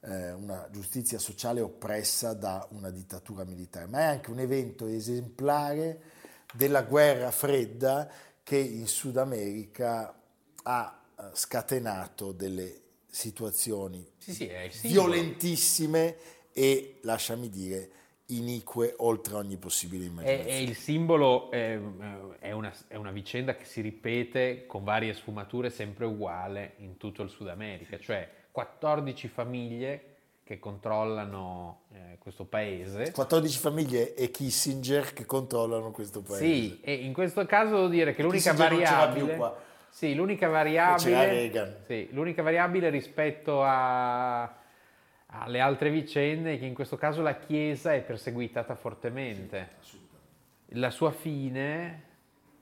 eh, 0.01 0.34
una 0.34 0.68
giustizia 0.70 1.18
sociale 1.18 1.62
oppressa 1.62 2.34
da 2.34 2.68
una 2.72 2.89
dittatura 2.89 3.46
militare, 3.46 3.86
ma 3.86 4.00
è 4.00 4.04
anche 4.04 4.32
un 4.32 4.39
evento 4.39 4.86
esemplare 4.86 6.01
della 6.54 6.84
guerra 6.84 7.32
fredda 7.32 8.10
che 8.44 8.58
in 8.58 8.88
Sud 8.88 9.15
America 9.15 10.13
ha 10.63 11.04
eh, 11.18 11.24
scatenato 11.32 12.34
delle 12.34 12.82
situazioni 13.10 14.06
Sì, 14.18 14.34
sì, 14.34 14.51
violentissime 14.89 16.18
e, 16.51 17.00
lasciami 17.04 17.50
dire, 17.50 17.89
inique 18.27 18.96
oltre 18.98 19.36
ogni 19.36 19.58
possibile 19.58 20.05
immaginazione. 20.05 20.50
è 20.50 20.53
il 20.53 20.75
simbolo, 20.75 21.51
è, 21.51 21.79
è 22.39 22.51
una, 22.51 22.74
è 22.88 22.96
una 22.96 23.12
vicenda 23.12 23.55
che 23.55 23.65
si 23.65 23.82
ripete 23.82 24.65
con 24.65 24.84
varie 24.84 25.13
sfumature 25.13 25.70
sempre 25.70 26.05
uguale 26.05 26.74
in 26.77 26.98
tutto 26.98 27.22
il 27.22 27.29
Sud 27.29 27.50
America, 27.50 28.00
cioè 28.00 28.27
14 28.51 29.27
famiglie 29.27 30.15
che 30.44 30.60
controllano 30.60 31.82
eh, 31.91 32.17
questo 32.20 32.46
paese. 32.46 33.12
14 33.12 33.60
famiglie 33.60 34.13
e 34.13 34.29
Kissinger 34.32 35.13
che 35.13 35.25
controllano 35.25 35.91
questo 35.91 36.22
paese. 36.22 36.46
Sì, 36.46 36.79
e 36.82 36.94
in 36.94 37.13
questo 37.13 37.46
caso 37.46 37.75
devo 37.75 37.88
dire 37.88 38.13
che 38.13 38.22
l'unica 38.22 38.51
Kissinger 38.51 38.72
non 38.72 38.86
ce 38.86 38.91
l'ha 38.91 38.98
variabile... 38.98 39.25
più 39.25 39.36
qua. 39.38 39.58
Sì, 39.89 40.13
l'unica 40.13 40.48
C'era 40.48 40.58
variabile... 40.58 41.25
Reagan. 41.25 41.75
Sì, 41.86 42.10
l'unica 42.12 42.44
variabile 42.44 42.89
rispetto 42.89 43.63
a- 43.63 44.63
alle 45.27 45.60
altre 45.60 45.89
vicende 45.89 46.58
che 46.58 46.65
in 46.65 46.74
questo 46.74 46.98
caso 46.98 47.22
la 47.22 47.38
Chiesa 47.38 47.94
è 47.94 48.01
perseguitata 48.01 48.75
fortemente. 48.75 49.70
La 50.70 50.89
sua 50.89 51.12
fine 51.12 52.03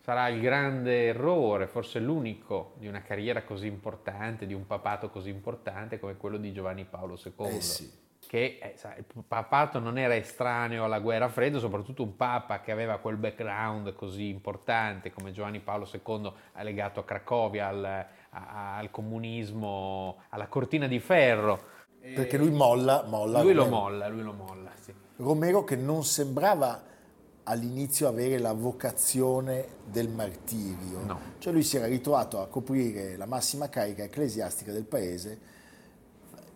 sarà 0.01 0.27
il 0.27 0.41
grande 0.41 1.07
errore, 1.07 1.67
forse 1.67 1.99
l'unico 1.99 2.73
di 2.77 2.87
una 2.87 3.01
carriera 3.01 3.43
così 3.43 3.67
importante, 3.67 4.45
di 4.45 4.53
un 4.53 4.65
papato 4.67 5.09
così 5.09 5.29
importante 5.29 5.99
come 5.99 6.17
quello 6.17 6.37
di 6.37 6.51
Giovanni 6.51 6.85
Paolo 6.85 7.17
II. 7.23 7.47
Eh 7.47 7.61
sì. 7.61 8.01
che 8.27 8.57
eh, 8.61 8.73
sai, 8.75 8.97
il 8.97 9.23
papato 9.27 9.79
non 9.79 9.97
era 9.97 10.15
estraneo 10.15 10.83
alla 10.83 10.99
guerra 10.99 11.29
fredda, 11.29 11.59
soprattutto 11.59 12.03
un 12.03 12.15
papa 12.15 12.61
che 12.61 12.71
aveva 12.71 12.97
quel 12.97 13.17
background 13.17 13.93
così 13.93 14.27
importante 14.29 15.11
come 15.11 15.31
Giovanni 15.31 15.59
Paolo 15.59 15.87
II 15.89 16.31
legato 16.63 16.99
a 16.99 17.05
Cracovia, 17.05 17.67
al, 17.67 17.85
a- 17.85 18.77
al 18.77 18.89
comunismo, 18.91 20.23
alla 20.29 20.47
cortina 20.47 20.87
di 20.87 20.99
ferro. 20.99 21.71
Perché 22.15 22.37
lui 22.37 22.51
molla, 22.51 23.05
molla 23.07 23.41
Lui 23.41 23.53
lo 23.53 23.63
Romero. 23.63 23.81
molla, 23.81 24.07
lui 24.09 24.21
lo 24.23 24.33
molla, 24.33 24.71
sì. 24.81 24.93
Romero 25.17 25.63
che 25.63 25.77
non 25.77 26.03
sembrava 26.03 26.83
all'inizio 27.43 28.07
avere 28.09 28.39
la 28.39 28.51
vocazione 28.53 29.67
del 29.85 30.09
martirio. 30.09 30.99
No. 31.05 31.19
Cioè 31.39 31.53
lui 31.53 31.63
si 31.63 31.77
era 31.77 31.85
ritrovato 31.87 32.41
a 32.41 32.47
coprire 32.47 33.15
la 33.15 33.25
massima 33.25 33.69
carica 33.69 34.03
ecclesiastica 34.03 34.71
del 34.73 34.83
paese, 34.83 35.39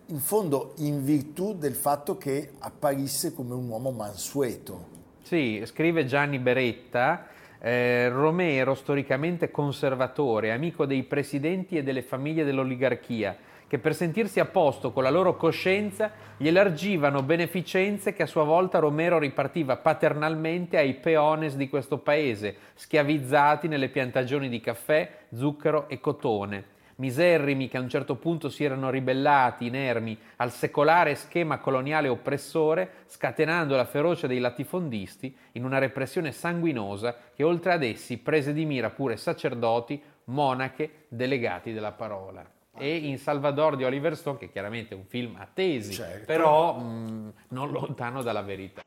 in 0.07 0.19
fondo 0.19 0.73
in 0.77 1.03
virtù 1.03 1.55
del 1.55 1.75
fatto 1.75 2.17
che 2.17 2.51
apparisse 2.59 3.33
come 3.33 3.53
un 3.53 3.69
uomo 3.69 3.91
mansueto. 3.91 4.95
Sì, 5.23 5.61
scrive 5.65 6.05
Gianni 6.05 6.39
Beretta, 6.39 7.27
eh, 7.59 8.09
Romero, 8.09 8.75
storicamente 8.75 9.49
conservatore, 9.51 10.51
amico 10.51 10.85
dei 10.85 11.03
presidenti 11.03 11.77
e 11.77 11.83
delle 11.83 12.01
famiglie 12.01 12.43
dell'oligarchia, 12.45 13.35
che 13.67 13.79
per 13.79 13.93
sentirsi 13.93 14.39
a 14.39 14.45
posto 14.45 14.91
con 14.91 15.03
la 15.03 15.09
loro 15.09 15.35
coscienza 15.35 16.11
gli 16.37 16.47
elargivano 16.47 17.23
beneficenze 17.23 18.13
che 18.13 18.23
a 18.23 18.27
sua 18.27 18.43
volta 18.43 18.79
Romero 18.79 19.19
ripartiva 19.19 19.77
paternalmente 19.77 20.77
ai 20.77 20.93
peones 20.93 21.55
di 21.55 21.69
questo 21.69 21.97
paese, 21.97 22.55
schiavizzati 22.75 23.67
nelle 23.67 23.89
piantagioni 23.89 24.49
di 24.49 24.59
caffè, 24.59 25.09
zucchero 25.33 25.89
e 25.89 25.99
cotone 25.99 26.75
miserrimi 26.97 27.67
che 27.67 27.77
a 27.77 27.81
un 27.81 27.89
certo 27.89 28.15
punto 28.15 28.49
si 28.49 28.63
erano 28.63 28.89
ribellati, 28.89 29.65
inermi, 29.65 30.17
al 30.37 30.51
secolare 30.51 31.15
schema 31.15 31.57
coloniale 31.57 32.07
oppressore, 32.07 33.03
scatenando 33.07 33.75
la 33.75 33.85
ferocia 33.85 34.27
dei 34.27 34.39
latifondisti 34.39 35.35
in 35.53 35.63
una 35.63 35.77
repressione 35.77 36.31
sanguinosa 36.31 37.15
che 37.35 37.43
oltre 37.43 37.73
ad 37.73 37.83
essi 37.83 38.17
prese 38.17 38.53
di 38.53 38.65
mira 38.65 38.89
pure 38.89 39.17
sacerdoti, 39.17 40.01
monache, 40.25 41.05
delegati 41.07 41.73
della 41.73 41.91
parola. 41.91 42.56
E 42.79 42.95
in 42.95 43.17
Salvador 43.17 43.75
di 43.75 43.83
Oliver 43.83 44.15
Stone, 44.15 44.37
che 44.37 44.49
chiaramente 44.51 44.93
è 44.93 44.97
un 44.97 45.05
film 45.05 45.35
a 45.39 45.47
tesi, 45.51 45.93
Certo. 45.93 46.25
però 46.25 46.75
mh, 46.77 47.33
non 47.49 47.71
lontano 47.71 48.21
dalla 48.21 48.41
verità. 48.43 48.83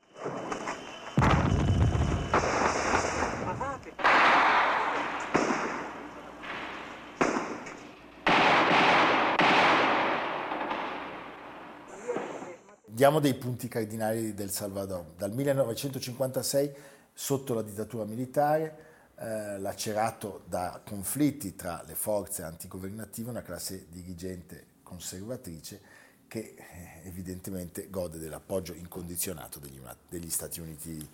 Diamo 12.85 13.21
dei 13.21 13.35
punti 13.35 13.69
cardinali 13.69 14.35
del 14.35 14.51
Salvador. 14.51 15.13
Dal 15.17 15.33
1956, 15.33 16.71
sotto 17.13 17.55
la 17.55 17.63
dittatura 17.63 18.05
militare, 18.05 18.90
eh, 19.21 19.59
lacerato 19.59 20.45
da 20.47 20.81
conflitti 20.83 21.55
tra 21.55 21.83
le 21.87 21.95
forze 21.95 22.43
antigovernative, 22.43 23.29
una 23.29 23.43
classe 23.43 23.87
dirigente 23.91 24.79
conservatrice 24.83 25.99
che 26.27 26.55
eh, 26.57 27.07
evidentemente 27.07 27.91
gode 27.91 28.19
dell'appoggio 28.19 28.73
incondizionato 28.73 29.59
degli, 29.59 29.79
degli 30.09 30.31
Stati 30.31 30.61
Uniti 30.61 31.07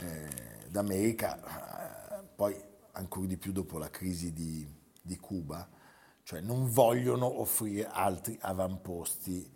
eh, 0.00 0.28
d'America, 0.68 2.20
eh, 2.20 2.24
poi 2.34 2.58
ancora 2.92 3.26
di 3.26 3.36
più 3.36 3.52
dopo 3.52 3.76
la 3.76 3.90
crisi 3.90 4.32
di, 4.32 4.66
di 5.02 5.18
Cuba, 5.18 5.68
cioè 6.22 6.40
non 6.40 6.70
vogliono 6.70 7.40
offrire 7.40 7.86
altri 7.86 8.38
avamposti 8.40 9.46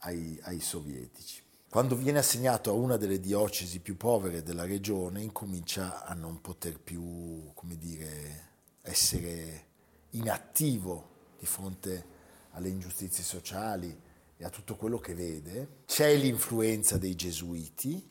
ai, 0.00 0.40
ai 0.42 0.58
sovietici. 0.58 1.43
Quando 1.74 1.96
viene 1.96 2.20
assegnato 2.20 2.70
a 2.70 2.74
una 2.74 2.96
delle 2.96 3.18
diocesi 3.18 3.80
più 3.80 3.96
povere 3.96 4.44
della 4.44 4.64
regione, 4.64 5.22
incomincia 5.22 6.04
a 6.04 6.14
non 6.14 6.40
poter 6.40 6.78
più, 6.78 7.50
come 7.52 7.76
dire, 7.76 8.50
essere 8.82 9.66
inattivo 10.10 11.08
di 11.36 11.46
fronte 11.46 12.06
alle 12.52 12.68
ingiustizie 12.68 13.24
sociali 13.24 14.00
e 14.36 14.44
a 14.44 14.50
tutto 14.50 14.76
quello 14.76 15.00
che 15.00 15.16
vede. 15.16 15.78
C'è 15.86 16.14
l'influenza 16.14 16.96
dei 16.96 17.16
gesuiti, 17.16 18.08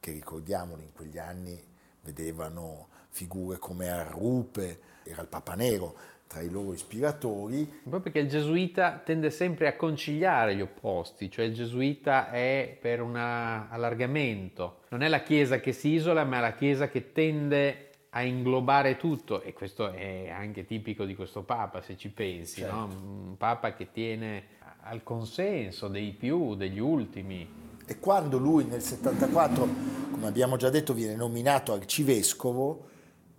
che 0.00 0.10
ricordiamolo 0.10 0.82
in 0.82 0.92
quegli 0.92 1.18
anni 1.18 1.64
vedevano 2.02 2.88
figure 3.10 3.58
come 3.58 3.88
Arrupe, 3.88 4.80
era 5.04 5.22
il 5.22 5.28
Papa 5.28 5.54
Nero 5.54 5.96
tra 6.30 6.42
i 6.42 6.48
loro 6.48 6.72
ispiratori, 6.72 7.64
Proprio 7.66 8.00
perché 8.00 8.20
il 8.20 8.28
gesuita 8.28 9.02
tende 9.04 9.30
sempre 9.30 9.66
a 9.66 9.74
conciliare 9.74 10.54
gli 10.54 10.60
opposti, 10.60 11.28
cioè 11.28 11.44
il 11.44 11.54
gesuita 11.54 12.30
è 12.30 12.78
per 12.80 13.02
un 13.02 13.16
allargamento, 13.16 14.82
non 14.90 15.02
è 15.02 15.08
la 15.08 15.22
Chiesa 15.22 15.58
che 15.58 15.72
si 15.72 15.88
isola, 15.88 16.22
ma 16.22 16.36
è 16.36 16.40
la 16.40 16.54
Chiesa 16.54 16.88
che 16.88 17.10
tende 17.10 17.88
a 18.10 18.22
inglobare 18.22 18.96
tutto 18.96 19.42
e 19.42 19.52
questo 19.52 19.90
è 19.90 20.30
anche 20.30 20.64
tipico 20.64 21.04
di 21.04 21.16
questo 21.16 21.42
Papa, 21.42 21.82
se 21.82 21.96
ci 21.96 22.10
pensi, 22.10 22.62
no? 22.62 22.84
un 22.84 23.36
Papa 23.36 23.74
che 23.74 23.90
tiene 23.90 24.44
al 24.82 25.02
consenso 25.02 25.88
dei 25.88 26.12
più, 26.12 26.54
degli 26.54 26.78
ultimi. 26.78 27.58
E 27.84 27.98
quando 27.98 28.38
lui 28.38 28.66
nel 28.66 28.82
74, 28.82 29.68
come 30.12 30.28
abbiamo 30.28 30.56
già 30.56 30.70
detto, 30.70 30.94
viene 30.94 31.16
nominato 31.16 31.72
arcivescovo, 31.72 32.86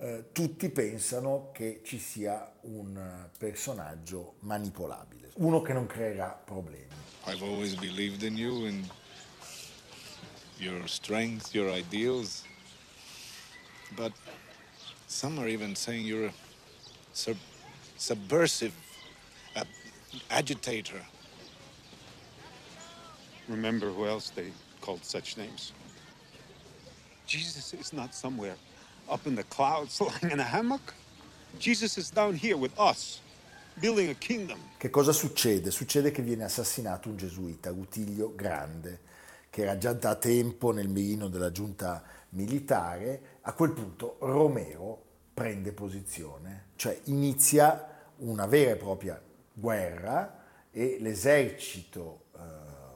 eh, 0.02 0.26
tutti 0.32 0.70
pensano 0.70 1.52
che 1.54 1.82
ci 1.84 2.00
sia 2.00 2.52
un 2.62 3.30
personaggio 3.38 4.36
manipolabile, 4.40 5.30
uno 5.36 5.62
che 5.62 5.74
non 5.74 5.86
creerà 5.86 6.30
problemi. 6.30 6.88
I've 7.28 7.44
always 7.44 7.76
believed 7.76 8.24
in 8.24 8.36
you 8.36 8.66
and 8.66 8.90
your 10.58 10.88
strength, 10.88 11.54
your 11.54 11.70
ideals. 11.70 12.44
But 13.96 14.12
some 15.08 15.40
are 15.40 15.48
even 15.48 15.76
saying 15.76 16.08
you're 16.08 16.30
a 16.30 16.34
sub- 17.14 17.38
subversive 17.98 18.74
uh, 19.56 19.66
agitator. 20.32 21.06
Remember 23.48 23.92
who 23.92 24.08
else 24.08 24.32
they 24.32 24.52
called 24.80 25.06
such 25.06 25.38
names. 25.38 25.74
Jesus 27.28 27.74
is 27.74 27.94
not 27.94 28.16
somewhere 28.16 28.56
up 29.12 29.26
in 29.28 29.36
the 29.36 29.44
clouds 29.44 30.00
lying 30.02 30.32
in 30.32 30.40
a 30.40 30.44
hammock. 30.44 30.94
Jesus 31.60 31.98
is 31.98 32.10
down 32.10 32.34
here 32.34 32.56
with 32.56 32.72
us, 32.80 33.20
a. 33.80 34.58
Che 34.78 34.90
cosa 34.90 35.12
succede? 35.12 35.70
Succede 35.70 36.12
che 36.12 36.22
viene 36.22 36.46
assassinato 36.46 37.10
un 37.10 37.18
gesuita, 37.18 37.70
Rutiglio 37.70 38.34
Grande, 38.34 39.02
che 39.50 39.64
era 39.64 39.78
già 39.78 39.94
da 39.94 40.16
tempo 40.16 40.72
nel 40.72 40.88
mirino 40.88 41.28
della 41.28 41.52
giunta 41.52 42.02
militare. 42.30 43.40
A 43.42 43.54
quel 43.54 43.74
punto 43.74 44.16
Romero 44.22 45.04
prende 45.34 45.74
posizione, 45.74 46.68
cioè 46.76 47.00
inizia 47.06 47.88
una 48.18 48.46
vera 48.46 48.72
e 48.72 48.76
propria 48.78 49.22
guerra 49.54 50.40
e 50.72 50.98
l'esercito 51.00 52.26
eh, 52.36 52.40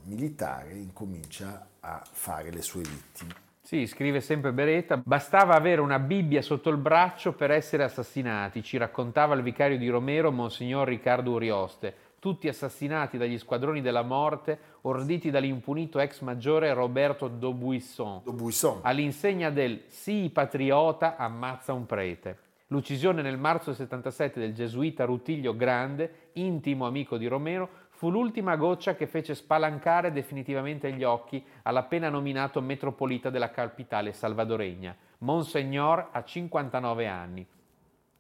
militare 0.04 0.74
incomincia 0.76 1.68
a 1.82 2.02
fare 2.10 2.52
le 2.52 2.62
sue 2.62 2.84
vittime. 2.84 3.45
Sì, 3.66 3.88
scrive 3.88 4.22
sempre 4.22 4.54
Beretta, 4.54 5.02
bastava 5.04 5.56
avere 5.56 5.82
una 5.82 5.98
Bibbia 5.98 6.44
sotto 6.44 6.70
il 6.70 6.78
braccio 6.78 7.34
per 7.34 7.50
essere 7.50 7.82
assassinati, 7.82 8.62
ci 8.62 8.78
raccontava 8.78 9.34
il 9.34 9.42
vicario 9.42 9.80
di 9.80 9.90
Romero, 9.90 10.32
Monsignor 10.32 10.88
Riccardo 10.88 11.32
Urioste, 11.32 11.96
tutti 12.20 12.48
assassinati 12.48 13.18
dagli 13.18 13.40
squadroni 13.40 13.82
della 13.82 14.04
morte, 14.04 14.60
orditi 14.82 15.32
dall'impunito 15.32 15.98
ex 15.98 16.22
maggiore 16.22 16.72
Roberto 16.74 17.28
Daubuisson, 17.28 18.22
Daubuisson. 18.24 18.82
all'insegna 18.84 19.50
del 19.50 19.86
sì 19.88 20.30
patriota 20.32 21.16
ammazza 21.18 21.74
un 21.74 21.88
prete. 21.88 22.38
L'uccisione 22.68 23.24
nel 23.24 23.40
marzo 23.40 23.72
del 23.72 23.78
77 23.78 24.40
del 24.40 24.54
gesuita 24.54 25.06
Rutiglio 25.06 25.56
Grande, 25.56 26.30
intimo 26.34 26.86
amico 26.86 27.18
di 27.18 27.26
Romero, 27.26 27.70
fu 27.96 28.10
l'ultima 28.10 28.58
goccia 28.58 28.94
che 28.96 29.08
fece 29.08 29.36
spalancare 29.36 30.12
definitivamente 30.12 30.92
gli 30.92 31.04
occhi 31.04 31.42
all'appena 31.64 32.10
nominato 32.10 32.60
metropolita 32.62 33.30
della 33.30 33.52
capitale 33.52 34.12
salvadoregna. 34.12 34.94
Monsignor 35.20 36.10
ha 36.12 36.22
59 36.22 37.08
anni 37.08 37.48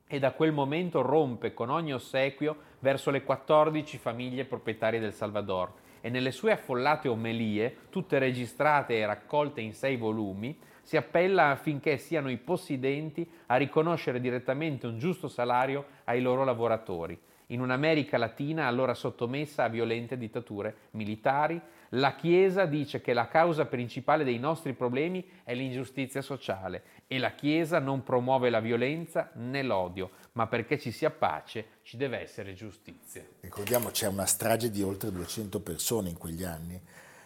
e 0.07 0.19
da 0.19 0.31
quel 0.31 0.53
momento 0.53 1.01
rompe 1.01 1.53
con 1.53 1.69
ogni 1.69 1.93
ossequio 1.93 2.55
verso 2.79 3.11
le 3.11 3.23
14 3.23 3.97
famiglie 3.97 4.45
proprietarie 4.45 5.01
del 5.01 5.13
Salvador 5.13 5.73
e 5.99 6.09
nelle 6.09 6.31
sue 6.31 6.53
affollate 6.53 7.09
omelie, 7.09 7.75
tutte 7.89 8.17
registrate 8.17 8.97
e 8.97 9.05
raccolte 9.05 9.59
in 9.59 9.73
sei 9.73 9.97
volumi, 9.97 10.57
si 10.83 10.95
appella 10.95 11.49
affinché 11.49 11.97
siano 11.97 12.29
i 12.29 12.37
possidenti 12.37 13.29
a 13.47 13.57
riconoscere 13.57 14.21
direttamente 14.21 14.87
un 14.87 14.99
giusto 14.99 15.27
salario 15.27 15.85
ai 16.05 16.21
loro 16.21 16.45
lavoratori. 16.45 17.19
In 17.47 17.61
un'America 17.61 18.17
Latina 18.17 18.65
allora 18.65 18.93
sottomessa 18.93 19.63
a 19.63 19.69
violente 19.69 20.17
dittature 20.17 20.75
militari, 20.91 21.61
la 21.89 22.15
Chiesa 22.15 22.65
dice 22.65 23.01
che 23.01 23.13
la 23.13 23.27
causa 23.27 23.65
principale 23.65 24.23
dei 24.23 24.39
nostri 24.39 24.73
problemi 24.73 25.23
è 25.43 25.53
l'ingiustizia 25.53 26.21
sociale 26.21 26.83
e 27.07 27.19
la 27.19 27.33
Chiesa 27.33 27.79
non 27.79 28.03
promuove 28.03 28.49
la 28.49 28.59
violenza 28.59 29.29
né 29.35 29.61
l'odio, 29.61 30.11
ma 30.33 30.47
perché 30.47 30.79
ci 30.79 30.91
sia 30.91 31.11
pace 31.11 31.79
ci 31.83 31.97
deve 31.97 32.19
essere 32.19 32.53
giustizia. 32.53 33.23
Ricordiamo 33.41 33.89
c'è 33.89 34.07
una 34.07 34.25
strage 34.25 34.71
di 34.71 34.81
oltre 34.81 35.11
200 35.11 35.59
persone 35.61 36.09
in 36.09 36.17
quegli 36.17 36.43
anni 36.43 36.81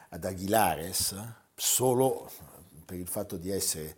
ad 0.10 0.26
Aguilares, 0.26 1.16
solo 1.56 2.30
per 2.86 2.98
il 2.98 3.08
fatto 3.08 3.38
di 3.38 3.50
essere 3.50 3.96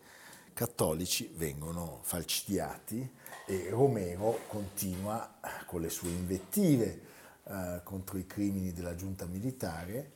cattolici 0.53 1.31
vengono 1.36 1.99
falcidiati 2.03 3.10
e 3.45 3.67
Romero 3.69 4.41
continua 4.47 5.36
con 5.65 5.82
le 5.82 5.89
sue 5.89 6.10
invettive 6.10 7.01
eh, 7.43 7.82
contro 7.84 8.17
i 8.17 8.25
crimini 8.25 8.71
della 8.71 8.95
giunta 8.95 9.25
militare, 9.25 10.12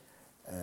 eh, 0.46 0.54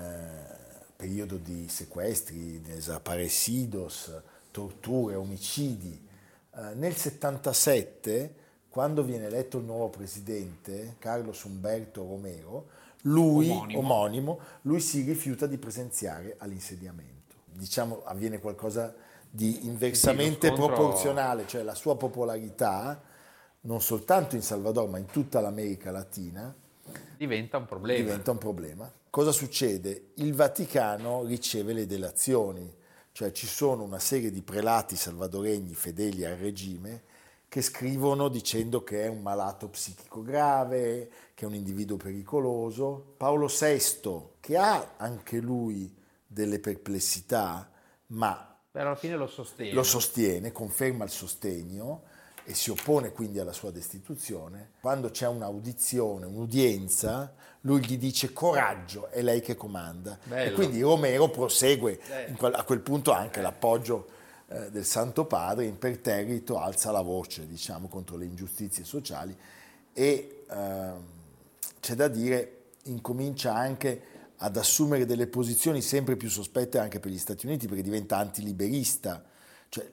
periodo 0.96 1.36
di 1.36 1.68
sequestri, 1.68 2.60
desaparecidos, 2.60 4.12
torture, 4.50 5.14
omicidi. 5.16 6.08
Eh, 6.54 6.74
nel 6.74 6.94
77, 6.94 8.34
quando 8.68 9.02
viene 9.02 9.26
eletto 9.26 9.58
il 9.58 9.64
nuovo 9.64 9.90
presidente, 9.90 10.96
Carlos 10.98 11.42
Umberto 11.44 12.02
Romero, 12.02 12.68
lui, 13.02 13.50
Omonimo. 13.50 13.78
omonimo, 13.78 14.40
lui 14.62 14.80
si 14.80 15.02
rifiuta 15.02 15.46
di 15.46 15.58
presenziare 15.58 16.36
all'insediamento. 16.38 17.34
Diciamo 17.44 18.02
avviene 18.04 18.38
qualcosa 18.38 18.94
di 19.34 19.64
inversamente 19.66 20.48
Sì, 20.48 20.54
scontro- 20.54 20.74
proporzionale, 20.76 21.46
cioè 21.46 21.62
la 21.62 21.74
sua 21.74 21.96
popolarità, 21.96 23.00
non 23.62 23.80
soltanto 23.80 24.36
in 24.36 24.42
Salvador 24.42 24.88
ma 24.90 24.98
in 24.98 25.06
tutta 25.06 25.40
l'America 25.40 25.90
Latina, 25.90 26.54
Diventa 27.16 27.56
un 27.56 27.64
problema. 27.64 27.98
diventa 27.98 28.30
un 28.32 28.38
problema. 28.38 28.92
Cosa 29.08 29.32
succede? 29.32 30.10
Il 30.16 30.34
Vaticano 30.34 31.24
riceve 31.24 31.72
le 31.72 31.86
delazioni, 31.86 32.70
cioè 33.12 33.32
ci 33.32 33.46
sono 33.46 33.84
una 33.84 33.98
serie 33.98 34.30
di 34.30 34.42
prelati 34.42 34.96
salvadoregni 34.96 35.74
fedeli 35.74 36.24
al 36.26 36.36
regime 36.36 37.02
che 37.48 37.62
scrivono 37.62 38.28
dicendo 38.28 38.82
che 38.82 39.04
è 39.04 39.08
un 39.08 39.20
malato 39.22 39.68
psichico 39.68 40.22
grave, 40.22 41.10
che 41.34 41.44
è 41.44 41.48
un 41.48 41.54
individuo 41.54 41.96
pericoloso. 41.96 43.14
Paolo 43.16 43.46
VI, 43.46 44.22
che 44.40 44.56
ha 44.56 44.94
anche 44.96 45.38
lui 45.38 45.94
delle 46.26 46.58
perplessità, 46.58 47.70
ma 48.08 48.51
Però 48.72 48.86
alla 48.86 48.96
fine 48.96 49.16
lo 49.16 49.26
sostiene. 49.26 49.74
lo 49.74 49.82
sostiene, 49.82 50.50
conferma 50.50 51.04
il 51.04 51.10
sostegno 51.10 52.04
e 52.44 52.54
si 52.54 52.70
oppone 52.70 53.12
quindi 53.12 53.38
alla 53.38 53.52
sua 53.52 53.70
destituzione. 53.70 54.70
Quando 54.80 55.10
c'è 55.10 55.28
un'audizione, 55.28 56.24
un'udienza, 56.24 57.34
lui 57.60 57.84
gli 57.84 57.98
dice 57.98 58.32
coraggio, 58.32 59.08
è 59.08 59.20
lei 59.20 59.42
che 59.42 59.56
comanda. 59.56 60.18
Bello. 60.24 60.50
E 60.50 60.54
quindi 60.54 60.80
Romero 60.80 61.28
prosegue 61.28 62.00
quel- 62.38 62.54
a 62.54 62.64
quel 62.64 62.80
punto 62.80 63.12
anche 63.12 63.42
l'appoggio 63.42 64.08
eh, 64.48 64.70
del 64.70 64.86
Santo 64.86 65.26
Padre, 65.26 65.66
imperterrito, 65.66 66.58
alza 66.58 66.90
la 66.90 67.02
voce 67.02 67.46
diciamo, 67.46 67.88
contro 67.88 68.16
le 68.16 68.24
ingiustizie 68.24 68.84
sociali 68.84 69.36
e 69.92 70.44
ehm, 70.50 71.06
c'è 71.78 71.94
da 71.94 72.08
dire, 72.08 72.62
incomincia 72.84 73.54
anche 73.54 74.11
ad 74.42 74.56
assumere 74.56 75.06
delle 75.06 75.28
posizioni 75.28 75.80
sempre 75.80 76.16
più 76.16 76.28
sospette 76.28 76.78
anche 76.78 76.98
per 76.98 77.12
gli 77.12 77.18
Stati 77.18 77.46
Uniti 77.46 77.68
perché 77.68 77.82
diventa 77.82 78.16
antiliberista, 78.16 79.22
cioè, 79.68 79.88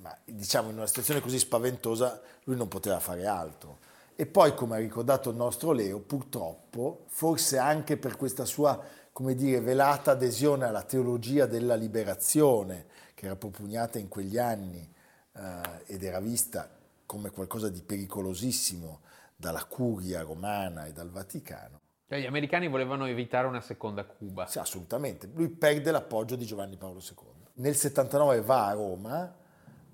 ma, 0.00 0.16
diciamo 0.24 0.70
in 0.70 0.76
una 0.76 0.86
situazione 0.86 1.20
così 1.20 1.38
spaventosa 1.38 2.20
lui 2.44 2.56
non 2.56 2.66
poteva 2.68 2.98
fare 2.98 3.26
altro. 3.26 3.78
E 4.16 4.26
poi, 4.26 4.54
come 4.54 4.76
ha 4.76 4.78
ricordato 4.78 5.30
il 5.30 5.36
nostro 5.36 5.72
Leo, 5.72 6.00
purtroppo, 6.00 7.04
forse 7.08 7.58
anche 7.58 7.96
per 7.96 8.16
questa 8.16 8.44
sua, 8.44 8.80
come 9.12 9.34
dire, 9.34 9.60
velata 9.60 10.12
adesione 10.12 10.66
alla 10.66 10.82
teologia 10.82 11.46
della 11.46 11.74
liberazione, 11.74 12.86
che 13.14 13.26
era 13.26 13.36
propugnata 13.36 13.98
in 13.98 14.08
quegli 14.08 14.38
anni 14.38 14.88
eh, 15.32 15.60
ed 15.86 16.02
era 16.02 16.20
vista 16.20 16.68
come 17.06 17.30
qualcosa 17.30 17.68
di 17.68 17.80
pericolosissimo 17.80 19.00
dalla 19.36 19.64
curia 19.64 20.22
romana 20.22 20.86
e 20.86 20.92
dal 20.92 21.10
Vaticano, 21.10 21.80
Cioè, 22.14 22.22
gli 22.22 22.26
americani 22.26 22.68
volevano 22.68 23.06
evitare 23.06 23.48
una 23.48 23.60
seconda 23.60 24.04
Cuba. 24.04 24.46
sì, 24.46 24.60
assolutamente. 24.60 25.28
Lui 25.34 25.48
perde 25.48 25.90
l'appoggio 25.90 26.36
di 26.36 26.44
Giovanni 26.44 26.76
Paolo 26.76 27.00
II. 27.00 27.26
Nel 27.54 27.74
79 27.74 28.40
va 28.40 28.68
a 28.68 28.72
Roma, 28.72 29.36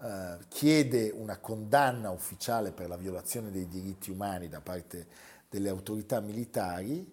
eh, 0.03 0.37
chiede 0.49 1.11
una 1.15 1.39
condanna 1.39 2.11
ufficiale 2.11 2.73
per 2.73 2.89
la 2.89 2.99
violazione 2.99 3.51
dei 3.51 3.67
diritti 3.69 4.11
umani 4.11 4.51
da 4.51 4.61
parte 4.61 5.07
delle 5.49 5.71
autorità 5.71 6.21
militari. 6.21 7.11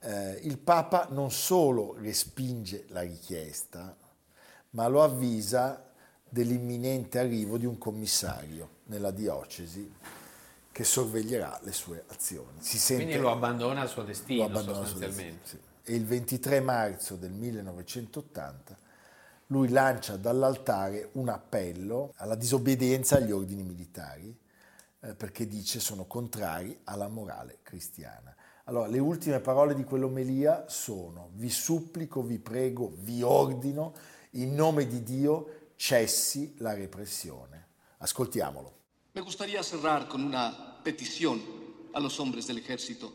Eh, 0.00 0.40
il 0.42 0.58
Papa 0.58 1.06
non 1.10 1.30
solo 1.30 1.94
respinge 2.00 2.86
la 2.88 3.02
richiesta, 3.02 3.96
ma 4.70 4.88
lo 4.88 5.04
avvisa 5.04 5.88
dell'imminente 6.28 7.20
arrivo 7.20 7.58
di 7.58 7.66
un 7.66 7.78
commissario 7.78 8.80
nella 8.86 9.12
diocesi 9.12 9.88
che 10.72 10.84
sorveglierà 10.84 11.60
le 11.62 11.72
sue 11.72 12.04
azioni. 12.08 12.58
Si 12.60 12.78
sente, 12.78 13.04
Quindi 13.04 13.22
lo 13.22 13.30
abbandona 13.30 13.82
al 13.82 13.88
suo 13.88 14.02
destino, 14.02 14.48
lo 14.48 14.48
abbandona 14.48 14.86
sostanzialmente. 14.86 15.46
su- 15.46 15.56
sì. 15.56 15.60
E 15.84 15.94
il 15.94 16.06
23 16.06 16.60
marzo 16.60 17.16
del 17.16 17.32
1980 17.32 18.76
lui 19.48 19.68
lancia 19.68 20.16
dall'altare 20.16 21.10
un 21.12 21.28
appello 21.28 22.12
alla 22.16 22.36
disobbedienza 22.36 23.16
agli 23.16 23.32
ordini 23.32 23.62
militari 23.62 24.34
eh, 25.00 25.14
perché 25.14 25.46
dice 25.46 25.78
sono 25.78 26.06
contrari 26.06 26.80
alla 26.84 27.08
morale 27.08 27.58
cristiana. 27.62 28.34
Allora, 28.64 28.86
le 28.86 29.00
ultime 29.00 29.40
parole 29.40 29.74
di 29.74 29.84
quell'omelia 29.84 30.64
sono 30.68 31.30
vi 31.34 31.50
supplico, 31.50 32.22
vi 32.22 32.38
prego, 32.38 32.92
vi 33.00 33.22
ordino, 33.22 33.92
in 34.32 34.54
nome 34.54 34.86
di 34.86 35.02
Dio 35.02 35.70
cessi 35.76 36.54
la 36.58 36.72
repressione. 36.72 37.66
Ascoltiamolo. 37.98 38.81
Me 39.14 39.20
gustaría 39.20 39.62
cerrar 39.62 40.08
con 40.08 40.24
una 40.24 40.80
petición 40.82 41.42
a 41.92 42.00
los 42.00 42.18
hombres 42.18 42.46
del 42.46 42.58
ejército 42.58 43.12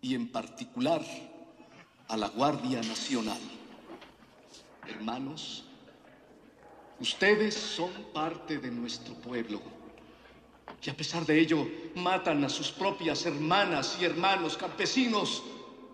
y 0.00 0.16
en 0.16 0.32
particular 0.32 1.04
a 2.08 2.16
la 2.16 2.28
Guardia 2.30 2.82
Nacional. 2.82 3.38
Hermanos, 4.88 5.66
ustedes 6.98 7.54
son 7.54 7.92
parte 8.12 8.58
de 8.58 8.72
nuestro 8.72 9.14
pueblo. 9.14 9.62
Y 10.82 10.90
a 10.90 10.96
pesar 10.96 11.24
de 11.24 11.38
ello, 11.38 11.64
matan 11.94 12.42
a 12.42 12.48
sus 12.48 12.72
propias 12.72 13.24
hermanas 13.24 13.96
y 14.00 14.04
hermanos 14.04 14.56
campesinos. 14.56 15.44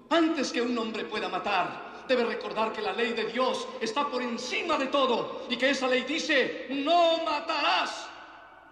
Antes 0.09 0.51
que 0.51 0.63
un 0.63 0.77
hombre 0.79 1.05
pueda 1.05 1.29
matar, 1.29 2.07
debe 2.09 2.25
recordar 2.25 2.73
que 2.73 2.81
la 2.81 2.95
ley 2.95 3.13
de 3.13 3.27
Dios 3.27 3.69
está 3.83 4.11
por 4.11 4.23
encima 4.23 4.79
de 4.79 4.87
todo 4.87 5.47
y 5.51 5.59
que 5.59 5.71
esa 5.71 5.89
ley 5.89 6.05
dice, 6.05 6.69
no 6.71 7.23
matarás. 7.23 8.10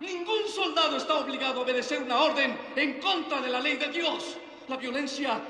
Ningún 0.00 0.46
soldado 0.48 0.96
está 0.96 1.18
obligado 1.18 1.60
a 1.60 1.64
obedecer 1.64 2.02
una 2.02 2.22
orden 2.22 2.56
en 2.76 3.00
contra 3.00 3.40
de 3.40 3.48
la 3.48 3.60
ley 3.60 3.76
de 3.76 3.88
Dios. 3.88 4.36
La 4.68 4.76
violencia, 4.76 5.40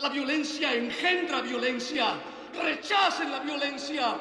la 0.00 0.08
violencia 0.10 0.74
engendra 0.74 1.40
violencia. 1.40 2.20
Rechacen 2.62 3.30
la 3.30 3.40
violencia 3.40 4.20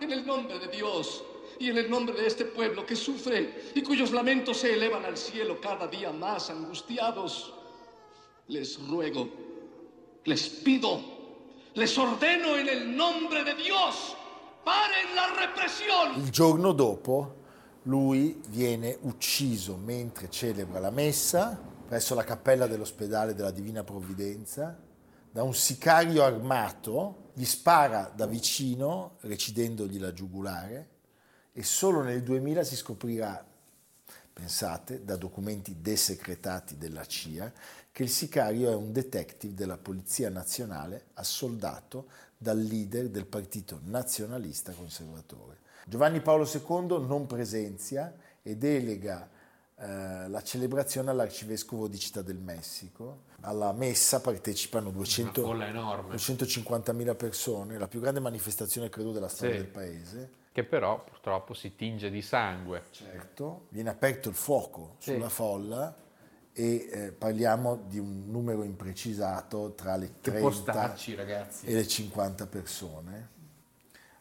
en 0.00 0.12
el 0.12 0.26
nombre 0.26 0.58
de 0.58 0.68
Dios 0.68 1.24
y 1.58 1.70
en 1.70 1.78
el 1.78 1.90
nombre 1.90 2.14
de 2.14 2.26
este 2.26 2.44
pueblo 2.44 2.84
que 2.84 2.94
sufre 2.94 3.72
y 3.74 3.82
cuyos 3.82 4.10
lamentos 4.12 4.58
se 4.58 4.74
elevan 4.74 5.04
al 5.04 5.16
cielo 5.16 5.60
cada 5.60 5.86
día 5.86 6.12
más 6.12 6.50
angustiados. 6.50 7.52
Les 8.48 8.78
ruego, 8.86 9.28
les 10.24 10.48
pido, 10.48 11.00
les 11.74 11.98
ordeno 11.98 12.56
en 12.56 12.68
el 12.68 12.96
nombre 12.96 13.42
de 13.42 13.54
Dios, 13.54 14.16
paren 14.64 15.16
la 15.16 15.28
represión. 15.28 16.14
Il 16.16 16.30
giorno 16.30 16.72
lui 17.86 18.40
viene 18.48 18.96
ucciso 19.02 19.76
mentre 19.76 20.30
celebra 20.30 20.78
la 20.78 20.90
messa 20.90 21.74
presso 21.86 22.14
la 22.14 22.24
cappella 22.24 22.66
dell'ospedale 22.66 23.34
della 23.34 23.52
Divina 23.52 23.84
Provvidenza 23.84 24.76
da 25.30 25.42
un 25.42 25.54
sicario 25.54 26.24
armato, 26.24 27.30
gli 27.34 27.44
spara 27.44 28.10
da 28.14 28.26
vicino 28.26 29.18
recidendogli 29.20 29.98
la 29.98 30.12
giugulare 30.12 30.88
e 31.52 31.62
solo 31.62 32.02
nel 32.02 32.22
2000 32.22 32.64
si 32.64 32.74
scoprirà, 32.74 33.46
pensate, 34.32 35.04
da 35.04 35.16
documenti 35.16 35.80
desecretati 35.80 36.76
della 36.76 37.04
CIA, 37.04 37.52
che 37.92 38.02
il 38.02 38.10
sicario 38.10 38.70
è 38.70 38.74
un 38.74 38.92
detective 38.92 39.54
della 39.54 39.78
Polizia 39.78 40.28
Nazionale 40.28 41.06
assoldato 41.14 42.08
dal 42.36 42.58
leader 42.58 43.08
del 43.08 43.26
Partito 43.26 43.80
Nazionalista 43.84 44.72
Conservatore. 44.72 45.58
Giovanni 45.88 46.20
Paolo 46.20 46.44
II 46.52 47.06
non 47.06 47.26
presenzia 47.26 48.12
e 48.42 48.56
delega 48.56 49.28
eh, 49.76 50.28
la 50.28 50.42
celebrazione 50.42 51.10
all'arcivescovo 51.10 51.86
di 51.86 51.96
Città 51.96 52.22
del 52.22 52.38
Messico. 52.38 53.22
Alla 53.42 53.72
messa 53.72 54.20
partecipano 54.20 54.90
200 54.90 55.40
Una 55.44 55.48
folla 55.48 55.66
enorme. 55.68 56.16
250.000 56.16 57.14
persone, 57.14 57.78
la 57.78 57.86
più 57.86 58.00
grande 58.00 58.18
manifestazione 58.18 58.88
credo 58.88 59.12
della 59.12 59.28
storia 59.28 59.54
Sì. 59.54 59.60
del 59.60 59.68
paese. 59.70 60.30
Che 60.50 60.64
però 60.64 61.04
purtroppo 61.04 61.54
si 61.54 61.76
tinge 61.76 62.10
di 62.10 62.20
sangue. 62.20 62.82
Certo, 62.90 63.66
viene 63.68 63.90
aperto 63.90 64.28
il 64.28 64.34
fuoco 64.34 64.96
Sì. 64.98 65.12
sulla 65.12 65.28
folla 65.28 65.94
e 66.52 66.88
eh, 66.90 67.12
parliamo 67.12 67.76
di 67.86 68.00
un 68.00 68.24
numero 68.28 68.64
imprecisato 68.64 69.74
tra 69.76 69.94
le 69.94 70.14
Che 70.20 70.30
30 70.32 70.40
postacci, 70.40 71.14
ragazzi. 71.14 71.66
e 71.66 71.74
le 71.74 71.86
50 71.86 72.46
persone. 72.48 73.28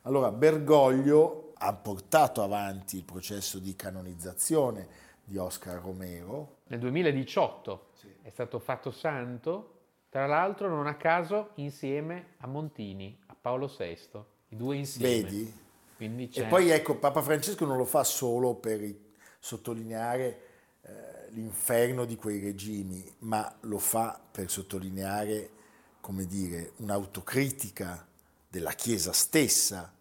Allora 0.03 0.31
Bergoglio 0.31 1.44
ha 1.57 1.73
portato 1.73 2.43
avanti 2.43 2.97
il 2.97 3.03
processo 3.03 3.59
di 3.59 3.75
canonizzazione 3.75 4.87
di 5.23 5.37
Oscar 5.37 5.81
Romero, 5.81 6.57
Nel 6.67 6.79
2018 6.79 7.89
è 8.21 8.29
stato 8.29 8.59
fatto 8.59 8.91
santo 8.91 9.71
Tra 10.09 10.27
l'altro, 10.27 10.69
non 10.69 10.87
a 10.87 10.95
caso, 10.95 11.51
insieme 11.55 12.35
a 12.37 12.47
Montini, 12.47 13.19
a 13.27 13.35
Paolo 13.39 13.67
VI, 13.67 13.97
i 14.49 14.55
due 14.55 14.77
insieme. 14.77 15.21
Vedi? 15.21 15.63
E 15.97 16.45
poi 16.45 16.69
ecco, 16.69 16.97
Papa 16.97 17.21
Francesco 17.21 17.65
non 17.65 17.77
lo 17.77 17.85
fa 17.85 18.03
solo 18.03 18.55
per 18.55 18.81
sottolineare 19.39 20.39
eh, 20.81 21.31
l'inferno 21.31 22.05
di 22.05 22.15
quei 22.15 22.39
regimi, 22.39 23.03
ma 23.19 23.53
lo 23.61 23.77
fa 23.77 24.19
per 24.31 24.49
sottolineare, 24.49 25.49
come 26.01 26.25
dire, 26.25 26.73
un'autocritica 26.77 28.07
della 28.47 28.71
Chiesa 28.71 29.11
stessa 29.13 29.94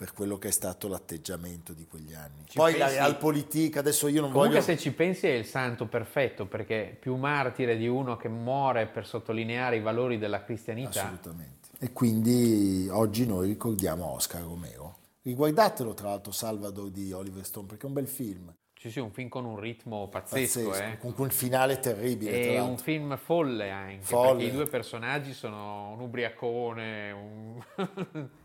per 0.00 0.14
quello 0.14 0.38
che 0.38 0.48
è 0.48 0.50
stato 0.50 0.88
l'atteggiamento 0.88 1.74
di 1.74 1.86
quegli 1.86 2.14
anni. 2.14 2.46
Ci 2.46 2.56
poi 2.56 2.78
la 2.78 2.86
pensi? 2.86 3.00
realpolitik, 3.00 3.76
adesso 3.76 4.08
io 4.08 4.22
non 4.22 4.30
Comunque 4.30 4.60
voglio... 4.60 4.72
se 4.72 4.78
ci 4.78 4.92
pensi 4.92 5.26
è 5.26 5.32
il 5.32 5.44
santo 5.44 5.88
perfetto 5.88 6.46
perché 6.46 6.96
più 6.98 7.16
martire 7.16 7.76
di 7.76 7.86
uno 7.86 8.16
che 8.16 8.30
muore 8.30 8.86
per 8.86 9.06
sottolineare 9.06 9.76
i 9.76 9.80
valori 9.80 10.16
della 10.16 10.42
cristianità. 10.42 11.02
Assolutamente. 11.02 11.68
E 11.78 11.92
quindi 11.92 12.88
oggi 12.90 13.26
noi 13.26 13.46
ricordiamo 13.48 14.06
Oscar 14.06 14.40
Romero. 14.40 14.96
Riguardatelo 15.20 15.92
tra 15.92 16.08
l'altro 16.08 16.32
Salvador 16.32 16.88
di 16.88 17.12
Oliver 17.12 17.44
Stone 17.44 17.66
perché 17.66 17.82
è 17.82 17.88
un 17.88 17.92
bel 17.92 18.08
film. 18.08 18.50
Ci 18.80 18.88
sia 18.90 19.02
un 19.02 19.10
film 19.10 19.28
con 19.28 19.44
un 19.44 19.60
ritmo 19.60 20.08
pazzesco, 20.08 20.70
Pazzesco, 20.70 20.92
eh. 20.92 20.96
con 20.96 21.12
quel 21.12 21.30
finale 21.30 21.80
terribile. 21.80 22.54
È 22.54 22.60
un 22.62 22.78
film 22.78 23.14
folle 23.18 23.68
anche, 23.68 24.04
Folle. 24.06 24.28
perché 24.38 24.44
i 24.44 24.50
due 24.50 24.64
personaggi 24.64 25.34
sono 25.34 25.90
un 25.90 26.00
ubriacone, 26.00 27.10
un... 27.12 27.62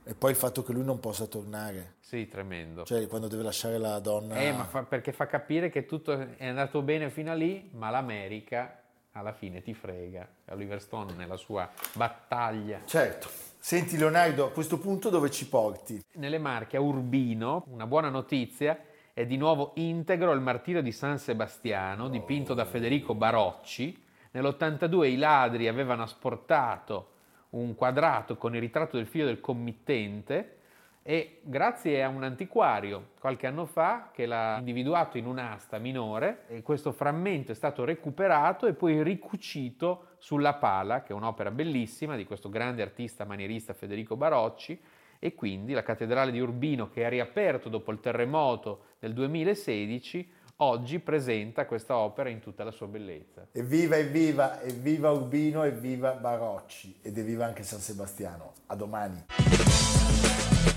E 0.04 0.14
poi 0.14 0.32
il 0.32 0.36
fatto 0.36 0.62
che 0.62 0.74
lui 0.74 0.84
non 0.84 1.00
possa 1.00 1.26
tornare, 1.28 1.94
sì, 2.02 2.28
tremendo. 2.28 2.84
cioè 2.84 3.08
quando 3.08 3.30
deve 3.30 3.44
lasciare 3.44 3.78
la 3.78 3.98
donna. 4.00 4.36
Eh, 4.36 4.52
ma 4.52 4.66
fa- 4.66 4.84
perché 4.84 5.14
fa 5.14 5.26
capire 5.26 5.70
che 5.70 5.86
tutto 5.86 6.12
è 6.36 6.46
andato 6.46 6.82
bene 6.82 7.10
fino 7.10 7.32
a 7.32 7.34
lì, 7.34 7.70
ma 7.72 7.90
l'America 7.90 8.82
alla 9.14 9.32
fine 9.32 9.62
ti 9.62 9.74
frega. 9.74 10.28
Oliver 10.50 10.82
Stone 10.82 11.14
nella 11.14 11.38
sua 11.38 11.72
battaglia. 11.94 12.82
Certo. 12.84 13.30
Senti 13.58 13.96
Leonardo, 13.98 14.48
a 14.48 14.52
questo 14.52 14.80
punto 14.80 15.10
dove 15.10 15.32
ci 15.32 15.48
porti? 15.48 16.04
Nelle 16.16 16.40
Marche, 16.40 16.76
a 16.76 16.82
Urbino, 16.82 17.64
una 17.70 17.88
buona 17.88 18.10
notizia, 18.10 18.78
è 19.16 19.26
di 19.26 19.38
nuovo 19.38 19.72
integro 19.76 20.34
il 20.34 20.42
martirio 20.42 20.82
di 20.82 20.92
San 20.92 21.18
Sebastiano, 21.18 22.10
dipinto 22.10 22.54
da 22.54 22.66
Federico 22.66 23.16
Barocci. 23.16 23.98
Nell'82 24.32 25.06
i 25.06 25.16
ladri 25.16 25.70
avevano 25.70 26.04
asportato 26.04 27.12
un 27.52 27.76
quadrato 27.76 28.36
con 28.36 28.56
il 28.56 28.60
ritratto 28.60 28.98
del 28.98 29.08
figlio 29.08 29.24
del 29.24 29.40
committente 29.40 30.58
e 31.02 31.40
grazie 31.44 32.04
a 32.04 32.10
un 32.10 32.24
antiquario 32.24 33.12
qualche 33.18 33.48
anno 33.48 33.66
fa 33.66 34.10
che 34.12 34.26
l'ha 34.26 34.58
individuato 34.58 35.18
in 35.18 35.28
un'asta 35.28 35.78
minore 35.78 36.48
questo 36.62 36.92
frammento 36.92 37.54
è 37.54 37.56
stato 37.56 37.86
recuperato 37.86 38.68
e 38.68 38.74
poi 38.74 39.02
ricucito 39.02 40.08
sulla 40.18 40.56
pala, 40.56 41.04
che 41.04 41.14
è 41.14 41.16
un'opera 41.16 41.52
bellissima 41.52 42.18
di 42.18 42.26
questo 42.26 42.50
grande 42.50 42.82
artista 42.82 43.24
manierista 43.24 43.74
Federico 43.74 44.18
Barocci 44.18 44.78
e 45.20 45.34
quindi 45.34 45.74
la 45.74 45.84
cattedrale 45.84 46.32
di 46.32 46.40
Urbino 46.40 46.90
che 46.90 47.06
ha 47.06 47.10
riaperto 47.10 47.70
dopo 47.70 47.92
il 47.92 48.00
terremoto 48.00 48.86
del 49.00 49.14
2016 49.14 50.32
oggi 50.58 51.00
presenta 51.00 51.66
questa 51.66 51.98
opera 51.98 52.30
in 52.30 52.40
tutta 52.40 52.64
la 52.64 52.72
sua 52.72 52.88
bellezza. 52.88 53.48
Evviva, 53.52 53.98
evviva, 53.98 54.62
evviva 54.62 55.12
Urbino, 55.12 55.64
evviva 55.64 56.12
Barocci 56.14 57.00
ed 57.02 57.18
evviva 57.18 57.46
anche 57.46 57.64
San 57.64 57.80
Sebastiano. 57.80 58.54
A 58.68 58.76
domani. 58.76 59.26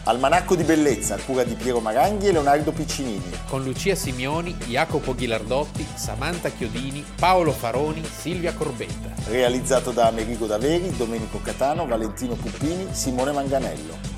Almanacco 0.05 0.57
di 0.57 0.63
bellezza 0.63 1.17
a 1.17 1.19
cura 1.19 1.45
di 1.45 1.55
Piero 1.55 1.81
Maranghi 1.81 2.29
e 2.29 2.33
Leonardo 2.33 2.73
Piccinini. 2.73 3.31
Con 3.47 3.63
Lucia 3.63 3.95
Simioni, 3.95 4.55
Jacopo 4.55 5.15
Ghilardotti, 5.15 5.83
Samantha 5.83 6.49
Chiodini, 6.49 7.05
Paolo 7.19 7.53
Faroni, 7.53 8.03
Silvia 8.03 8.55
Corbetta. 8.55 9.13
Realizzato 9.31 9.91
da 9.91 10.07
Amerigo 10.07 10.47
Daveri, 10.47 10.97
Domenico 10.97 11.41
Catano, 11.43 11.87
Valentino 11.87 12.35
Puppini, 12.35 12.87
Simone 12.95 13.33
Manganello. 13.33 14.18